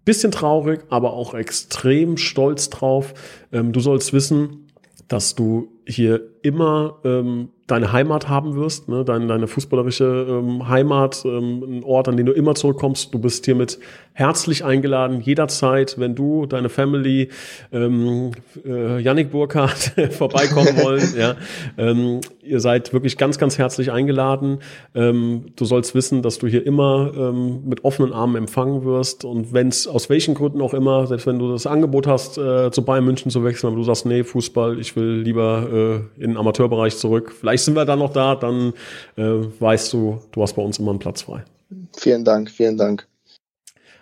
bisschen 0.05 0.31
traurig, 0.31 0.81
aber 0.89 1.13
auch 1.13 1.33
extrem 1.33 2.17
stolz 2.17 2.69
drauf. 2.69 3.13
Ähm, 3.51 3.71
du 3.71 3.79
sollst 3.79 4.11
wissen, 4.13 4.67
dass 5.07 5.35
du 5.35 5.71
hier 5.87 6.21
immer 6.41 6.99
ähm, 7.05 7.49
deine 7.73 7.91
Heimat 7.91 8.29
haben 8.29 8.55
wirst, 8.55 8.87
ne? 8.87 9.03
deine, 9.03 9.25
deine 9.25 9.47
fußballerische 9.47 10.27
ähm, 10.29 10.69
Heimat, 10.69 11.23
ähm, 11.25 11.79
ein 11.79 11.83
Ort, 11.83 12.07
an 12.07 12.17
den 12.17 12.27
du 12.27 12.31
immer 12.31 12.53
zurückkommst. 12.53 13.13
Du 13.13 13.19
bist 13.19 13.45
hiermit 13.45 13.79
herzlich 14.13 14.63
eingeladen, 14.63 15.21
jederzeit, 15.21 15.95
wenn 15.97 16.13
du, 16.13 16.45
deine 16.45 16.69
Family, 16.69 17.29
ähm, 17.71 18.31
äh, 18.63 18.99
Yannick 18.99 19.31
Burkhardt 19.31 19.93
vorbeikommen 20.11 20.77
wollen. 20.83 21.13
ja, 21.17 21.35
ähm, 21.77 22.21
ihr 22.43 22.59
seid 22.59 22.93
wirklich 22.93 23.17
ganz, 23.17 23.39
ganz 23.39 23.57
herzlich 23.57 23.91
eingeladen. 23.91 24.59
Ähm, 24.93 25.45
du 25.55 25.65
sollst 25.65 25.95
wissen, 25.95 26.21
dass 26.21 26.37
du 26.37 26.45
hier 26.47 26.65
immer 26.65 27.11
ähm, 27.17 27.63
mit 27.65 27.83
offenen 27.83 28.13
Armen 28.13 28.35
empfangen 28.35 28.85
wirst 28.85 29.25
und 29.25 29.51
wenn 29.51 29.69
es 29.69 29.87
aus 29.87 30.09
welchen 30.09 30.35
Gründen 30.35 30.61
auch 30.61 30.75
immer, 30.75 31.07
selbst 31.07 31.25
wenn 31.25 31.39
du 31.39 31.51
das 31.51 31.65
Angebot 31.65 32.05
hast, 32.05 32.37
äh, 32.37 32.69
zu 32.69 32.83
Bayern 32.83 33.05
München 33.05 33.31
zu 33.31 33.43
wechseln, 33.43 33.67
aber 33.69 33.77
du 33.77 33.83
sagst, 33.83 34.05
nee, 34.05 34.23
Fußball, 34.23 34.79
ich 34.79 34.95
will 34.95 35.21
lieber 35.21 36.03
äh, 36.19 36.23
in 36.23 36.31
den 36.31 36.37
Amateurbereich 36.37 36.97
zurück. 36.97 37.33
Vielleicht 37.37 37.62
sind 37.65 37.75
wir 37.75 37.85
dann 37.85 37.99
noch 37.99 38.13
da, 38.13 38.35
dann 38.35 38.73
äh, 39.15 39.23
weißt 39.23 39.93
du, 39.93 40.21
du 40.31 40.41
hast 40.41 40.53
bei 40.53 40.61
uns 40.61 40.79
immer 40.79 40.91
einen 40.91 40.99
Platz 40.99 41.23
frei. 41.23 41.43
Vielen 41.95 42.23
Dank, 42.23 42.49
vielen 42.49 42.77
Dank. 42.77 43.07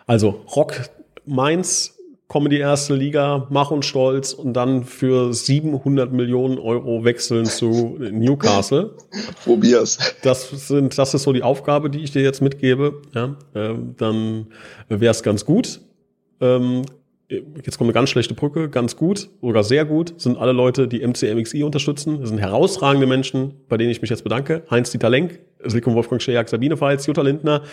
Also 0.08 0.42
Rock 0.56 0.90
Mainz, 1.26 1.98
komm 2.28 2.46
in 2.46 2.52
die 2.52 2.60
erste 2.60 2.96
Liga, 2.96 3.48
mach 3.50 3.72
uns 3.72 3.86
stolz 3.86 4.34
und 4.34 4.54
dann 4.54 4.84
für 4.84 5.34
700 5.34 6.12
Millionen 6.12 6.58
Euro 6.60 7.04
wechseln 7.04 7.46
zu 7.46 7.98
Newcastle. 8.00 8.96
Probier's. 9.44 9.98
Das 10.24 10.50
sind, 10.50 10.98
das 10.98 11.14
ist 11.14 11.24
so 11.24 11.34
die 11.34 11.44
Aufgabe, 11.44 11.90
die 11.90 12.00
ich 12.00 12.12
dir 12.12 12.22
jetzt 12.22 12.42
mitgebe. 12.42 13.02
Ja, 13.14 13.36
äh, 13.54 13.76
dann 13.98 14.48
wäre 14.88 15.12
es 15.12 15.24
ganz 15.24 15.46
gut. 15.46 15.82
Ähm, 16.40 16.84
jetzt 17.32 17.78
kommt 17.78 17.88
eine 17.88 17.94
ganz 17.94 18.10
schlechte 18.10 18.34
Brücke, 18.34 18.70
ganz 18.70 18.96
gut, 18.96 19.30
sogar 19.42 19.64
sehr 19.64 19.86
gut, 19.86 20.14
sind 20.20 20.38
alle 20.38 20.52
Leute, 20.52 20.88
die 20.88 21.06
MCMXI 21.06 21.64
unterstützen. 21.64 22.20
Das 22.20 22.30
sind 22.30 22.40
herausragende 22.40 23.08
Menschen, 23.08 23.54
bei 23.70 23.78
denen 23.78 23.90
ich 23.92 24.02
mich 24.02 24.10
jetzt 24.10 24.24
bedanke. 24.24 24.64
Heinz-Dieter 24.70 25.10
Lenk, 25.10 25.40
Silke 25.64 25.94
Wolfgang 25.94 26.22
Schejak, 26.22 26.50
Sabine 26.50 26.78
Feitz, 26.78 27.06
Jutta 27.08 27.22
Lindner, 27.22 27.64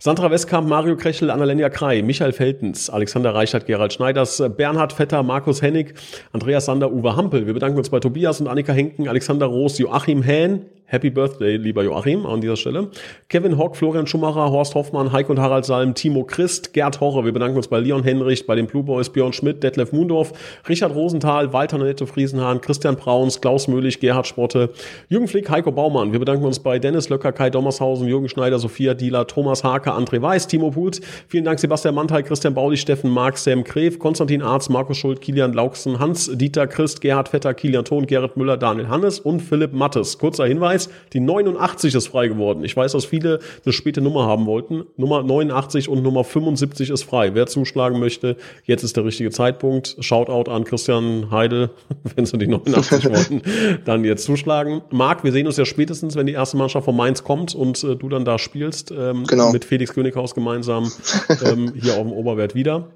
Sandra 0.00 0.30
Westkamp, 0.30 0.68
Mario 0.68 0.96
Krechel, 0.96 1.28
Annalena 1.28 1.68
Krei, 1.70 2.02
Michael 2.02 2.30
Feltens, 2.30 2.88
Alexander 2.88 3.34
Reichert, 3.34 3.66
Gerald 3.66 3.92
Schneiders, 3.92 4.40
Bernhard 4.56 4.92
Vetter, 4.92 5.24
Markus 5.24 5.60
Hennig, 5.60 5.94
Andreas 6.32 6.66
Sander, 6.66 6.92
Uwe 6.92 7.16
Hampel. 7.16 7.48
Wir 7.48 7.54
bedanken 7.54 7.78
uns 7.78 7.90
bei 7.90 7.98
Tobias 7.98 8.40
und 8.40 8.46
Annika 8.46 8.72
Henken, 8.72 9.08
Alexander 9.08 9.46
Roos, 9.46 9.76
Joachim 9.78 10.22
Hähn, 10.22 10.66
Happy 10.90 11.10
Birthday, 11.10 11.56
lieber 11.58 11.82
Joachim, 11.82 12.24
an 12.24 12.40
dieser 12.40 12.56
Stelle. 12.56 12.88
Kevin 13.28 13.58
Hock, 13.58 13.76
Florian 13.76 14.06
Schumacher, 14.06 14.50
Horst 14.50 14.74
Hoffmann, 14.74 15.12
Heiko 15.12 15.32
und 15.32 15.38
Harald 15.38 15.66
Salm, 15.66 15.94
Timo 15.94 16.24
Christ, 16.24 16.72
Gerd 16.72 17.00
Horre. 17.00 17.26
Wir 17.26 17.32
bedanken 17.32 17.58
uns 17.58 17.68
bei 17.68 17.78
Leon 17.78 18.04
Henrich, 18.04 18.46
bei 18.46 18.54
den 18.54 18.66
Blue 18.66 18.82
Boys, 18.82 19.10
Björn 19.10 19.34
Schmidt, 19.34 19.62
Detlef 19.62 19.92
Mundorf, 19.92 20.32
Richard 20.66 20.94
Rosenthal, 20.94 21.52
Walter 21.52 21.76
Nanette 21.76 22.06
Friesenhahn, 22.06 22.62
Christian 22.62 22.96
Brauns, 22.96 23.42
Klaus 23.42 23.68
Möhlich, 23.68 24.00
Gerhard 24.00 24.26
Sprotte, 24.26 24.70
Jürgen 25.10 25.28
Flick, 25.28 25.50
Heiko 25.50 25.72
Baumann. 25.72 26.12
Wir 26.12 26.20
bedanken 26.20 26.46
uns 26.46 26.58
bei 26.58 26.78
Dennis 26.78 27.10
Löcker, 27.10 27.32
Kai 27.32 27.50
Dommershausen, 27.50 28.08
Jürgen 28.08 28.30
Schneider, 28.30 28.58
Sophia 28.58 28.94
Dieler, 28.94 29.26
Thomas 29.26 29.64
Hake, 29.88 29.98
André 29.98 30.22
Weiß, 30.22 30.46
Timo 30.46 30.70
Put. 30.70 31.00
Vielen 31.28 31.44
Dank 31.44 31.58
Sebastian 31.58 31.94
Mantel, 31.94 32.22
Christian 32.22 32.54
Bauli, 32.54 32.76
Steffen 32.76 33.10
Mark, 33.10 33.38
Sam 33.38 33.64
Kref, 33.64 33.98
Konstantin 33.98 34.42
Arz, 34.42 34.68
Markus 34.68 34.96
Schuld, 34.98 35.20
Kilian 35.20 35.52
Lauksen, 35.52 35.98
Hans 35.98 36.30
Dieter 36.34 36.66
Christ, 36.66 37.00
Gerhard 37.00 37.28
Vetter, 37.28 37.54
Kilian 37.54 37.84
Thon, 37.84 38.06
Gerrit 38.06 38.36
Müller, 38.36 38.56
Daniel 38.56 38.88
Hannes 38.88 39.20
und 39.20 39.40
Philipp 39.40 39.72
Mattes. 39.72 40.18
Kurzer 40.18 40.46
Hinweis, 40.46 40.88
die 41.12 41.20
89 41.20 41.58
89 41.58 41.94
ist 41.94 42.08
frei 42.08 42.28
geworden. 42.28 42.64
Ich 42.64 42.76
weiß, 42.76 42.92
dass 42.92 43.04
viele 43.04 43.40
eine 43.64 43.72
späte 43.72 44.00
Nummer 44.00 44.26
haben 44.26 44.46
wollten. 44.46 44.84
Nummer 44.96 45.22
89 45.22 45.88
und 45.88 46.02
Nummer 46.02 46.24
75 46.24 46.90
ist 46.90 47.02
frei. 47.04 47.34
Wer 47.34 47.46
zuschlagen 47.46 47.98
möchte, 47.98 48.36
jetzt 48.64 48.82
ist 48.82 48.96
der 48.96 49.04
richtige 49.04 49.30
Zeitpunkt. 49.30 49.96
Shoutout 50.00 50.50
an 50.50 50.64
Christian 50.64 51.30
Heidel, 51.30 51.70
wenn 52.16 52.26
sie 52.26 52.38
die 52.38 52.46
89 52.46 53.04
wollten, 53.10 53.42
dann 53.84 54.04
jetzt 54.04 54.24
zuschlagen. 54.24 54.82
Marc, 54.90 55.24
wir 55.24 55.32
sehen 55.32 55.46
uns 55.46 55.56
ja 55.56 55.64
spätestens, 55.64 56.16
wenn 56.16 56.26
die 56.26 56.32
erste 56.32 56.56
Mannschaft 56.56 56.84
von 56.84 56.96
Mainz 56.96 57.24
kommt 57.24 57.54
und 57.54 57.82
äh, 57.84 57.96
du 57.96 58.08
dann 58.08 58.24
da 58.24 58.38
spielst, 58.38 58.90
ähm, 58.90 59.24
genau. 59.26 59.52
mit 59.52 59.64
Felix 59.64 59.77
Könighaus 59.86 60.34
gemeinsam 60.34 60.90
ähm, 61.44 61.72
hier 61.74 61.94
auf 61.94 62.02
dem 62.02 62.12
Oberwert 62.12 62.54
wieder. 62.54 62.90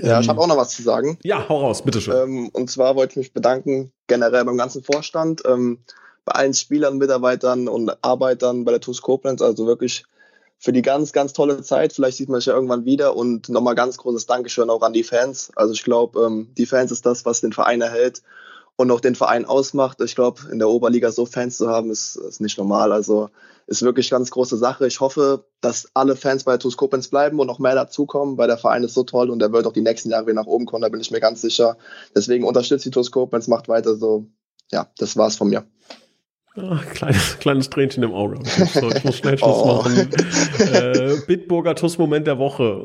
Ja, 0.00 0.16
ähm, 0.16 0.22
ich 0.22 0.28
habe 0.28 0.40
auch 0.40 0.46
noch 0.46 0.56
was 0.56 0.70
zu 0.70 0.82
sagen. 0.82 1.18
Ja, 1.22 1.48
hau 1.48 1.60
raus, 1.60 1.82
bitteschön. 1.82 2.14
Ähm, 2.14 2.48
und 2.52 2.70
zwar 2.70 2.96
wollte 2.96 3.12
ich 3.12 3.16
mich 3.16 3.32
bedanken 3.32 3.92
generell 4.06 4.44
beim 4.44 4.56
ganzen 4.56 4.82
Vorstand. 4.82 5.42
Ähm, 5.46 5.78
bei 6.24 6.32
allen 6.32 6.54
Spielern, 6.54 6.98
Mitarbeitern 6.98 7.66
und 7.68 7.90
Arbeitern 8.02 8.64
bei 8.64 8.72
der 8.72 8.80
TuS 8.80 9.02
Koblenz. 9.02 9.42
Also 9.42 9.66
wirklich 9.66 10.04
für 10.58 10.72
die 10.72 10.82
ganz, 10.82 11.12
ganz 11.12 11.32
tolle 11.32 11.62
Zeit. 11.62 11.92
Vielleicht 11.92 12.18
sieht 12.18 12.28
man 12.28 12.40
sich 12.40 12.46
ja 12.46 12.54
irgendwann 12.54 12.84
wieder 12.84 13.16
und 13.16 13.48
nochmal 13.48 13.74
ganz 13.74 13.96
großes 13.96 14.26
Dankeschön 14.26 14.70
auch 14.70 14.82
an 14.82 14.92
die 14.92 15.02
Fans. 15.02 15.50
Also 15.56 15.72
ich 15.72 15.82
glaube, 15.82 16.20
ähm, 16.20 16.48
die 16.56 16.66
Fans 16.66 16.92
ist 16.92 17.06
das, 17.06 17.24
was 17.24 17.40
den 17.40 17.52
Verein 17.52 17.80
erhält 17.80 18.22
und 18.80 18.90
auch 18.90 19.00
den 19.00 19.14
Verein 19.14 19.44
ausmacht. 19.44 20.00
Ich 20.00 20.14
glaube, 20.14 20.40
in 20.50 20.58
der 20.58 20.70
Oberliga 20.70 21.12
so 21.12 21.26
Fans 21.26 21.58
zu 21.58 21.68
haben, 21.68 21.90
ist, 21.90 22.16
ist 22.16 22.40
nicht 22.40 22.56
normal. 22.56 22.92
Also 22.92 23.28
ist 23.66 23.82
wirklich 23.82 24.08
ganz 24.08 24.30
große 24.30 24.56
Sache. 24.56 24.86
Ich 24.86 25.00
hoffe, 25.00 25.44
dass 25.60 25.90
alle 25.92 26.16
Fans 26.16 26.44
bei 26.44 26.56
TuS 26.56 26.78
Koblenz 26.78 27.08
bleiben 27.08 27.38
und 27.38 27.46
noch 27.46 27.58
mehr 27.58 27.74
dazukommen, 27.74 28.38
weil 28.38 28.48
der 28.48 28.56
Verein 28.56 28.82
ist 28.82 28.94
so 28.94 29.04
toll 29.04 29.28
und 29.28 29.42
er 29.42 29.52
wird 29.52 29.66
auch 29.66 29.74
die 29.74 29.82
nächsten 29.82 30.08
Jahre 30.08 30.24
wieder 30.24 30.34
nach 30.34 30.46
oben 30.46 30.64
kommen, 30.64 30.80
da 30.80 30.88
bin 30.88 31.00
ich 31.00 31.10
mir 31.10 31.20
ganz 31.20 31.42
sicher. 31.42 31.76
Deswegen 32.16 32.44
unterstützt 32.44 32.86
die 32.86 32.90
TuS 32.90 33.10
Koblenz, 33.10 33.48
macht 33.48 33.68
weiter 33.68 33.96
so. 33.96 34.24
Ja, 34.72 34.88
das 34.96 35.14
war's 35.18 35.36
von 35.36 35.50
mir. 35.50 35.66
Ach, 36.62 36.86
kleines, 36.86 37.38
kleines 37.38 37.70
Tränchen 37.70 38.02
im 38.02 38.12
Auge. 38.12 38.38
Ich 38.44 38.58
muss, 38.58 38.76
ich 38.76 39.04
muss 39.04 39.16
schnell 39.16 39.38
Schluss 39.38 39.58
oh. 39.62 39.76
machen. 39.76 40.10
Äh, 40.58 41.16
Bitburger 41.26 41.74
TUS-Moment 41.74 42.26
der 42.26 42.38
Woche. 42.38 42.82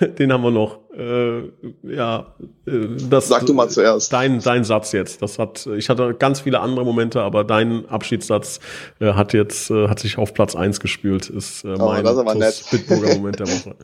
Den 0.18 0.32
haben 0.32 0.42
wir 0.42 0.50
noch. 0.50 0.78
Äh, 0.96 1.50
ja, 1.82 2.34
äh, 2.66 2.96
das, 3.08 3.28
Sag 3.28 3.46
du 3.46 3.54
mal 3.54 3.68
zuerst. 3.68 4.12
Dein, 4.12 4.40
dein 4.40 4.64
Satz 4.64 4.92
jetzt. 4.92 5.22
Das 5.22 5.38
hat, 5.38 5.66
ich 5.66 5.88
hatte 5.88 6.14
ganz 6.14 6.40
viele 6.40 6.60
andere 6.60 6.84
Momente, 6.84 7.22
aber 7.22 7.44
dein 7.44 7.88
Abschiedssatz 7.88 8.60
äh, 9.00 9.12
hat 9.12 9.32
jetzt, 9.32 9.70
äh, 9.70 9.88
hat 9.88 9.98
sich 9.98 10.18
auf 10.18 10.34
Platz 10.34 10.54
eins 10.54 10.80
gespült. 10.80 11.28
Ist 11.28 11.64
äh, 11.64 11.74
oh, 11.78 11.92
mein 11.92 12.04
TUS 12.04 12.70
Bitburger 12.70 13.14
Moment 13.16 13.40
der 13.40 13.48
Woche. 13.48 13.76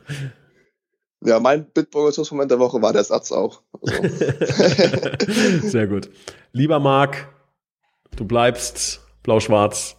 Ja, 1.25 1.39
mein 1.39 1.65
Bitburger 1.71 2.13
TUS-Moment 2.13 2.49
der 2.49 2.59
Woche 2.59 2.81
war 2.81 2.93
der 2.93 3.03
Satz 3.03 3.31
auch. 3.31 3.61
Also. 3.81 4.03
Sehr 5.67 5.87
gut. 5.87 6.09
Lieber 6.53 6.79
Marc, 6.79 7.27
du 8.15 8.25
bleibst 8.25 9.01
blau-schwarz, 9.23 9.95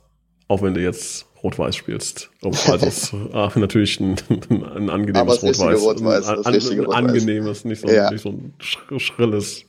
auch 0.48 0.62
wenn 0.62 0.74
du 0.74 0.80
jetzt 0.80 1.26
Rot-Weiß 1.42 1.74
spielst. 1.74 2.30
Also 2.42 2.86
es 2.86 3.14
ah, 3.32 3.50
natürlich 3.54 3.98
ein, 4.00 4.16
ein 4.50 4.90
angenehmes 4.90 5.42
Rot-Weiß. 5.42 5.80
Rot 5.80 6.00
ein, 6.00 6.06
an, 6.06 6.44
ein 6.44 6.92
angenehmes, 6.92 7.64
nicht 7.64 7.80
so, 7.80 7.88
ja. 7.88 8.10
nicht 8.10 8.22
so 8.22 8.30
ein 8.30 8.54
schrilles. 8.98 9.64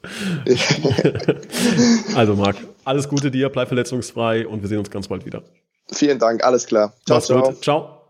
also 2.16 2.36
Marc, 2.36 2.58
alles 2.84 3.08
Gute 3.08 3.32
dir, 3.32 3.50
bleib 3.50 3.70
verletzungsfrei 3.70 4.48
und 4.48 4.62
wir 4.62 4.70
sehen 4.70 4.80
uns 4.80 4.90
ganz 4.90 5.08
bald 5.08 5.26
wieder. 5.26 5.44
Vielen 5.94 6.20
Dank, 6.20 6.44
alles 6.44 6.68
klar. 6.68 6.94
Ciao, 7.06 7.18
Mach's 7.18 7.28
ciao. 7.28 7.42
Gut. 7.44 7.64
Ciao. 7.64 8.01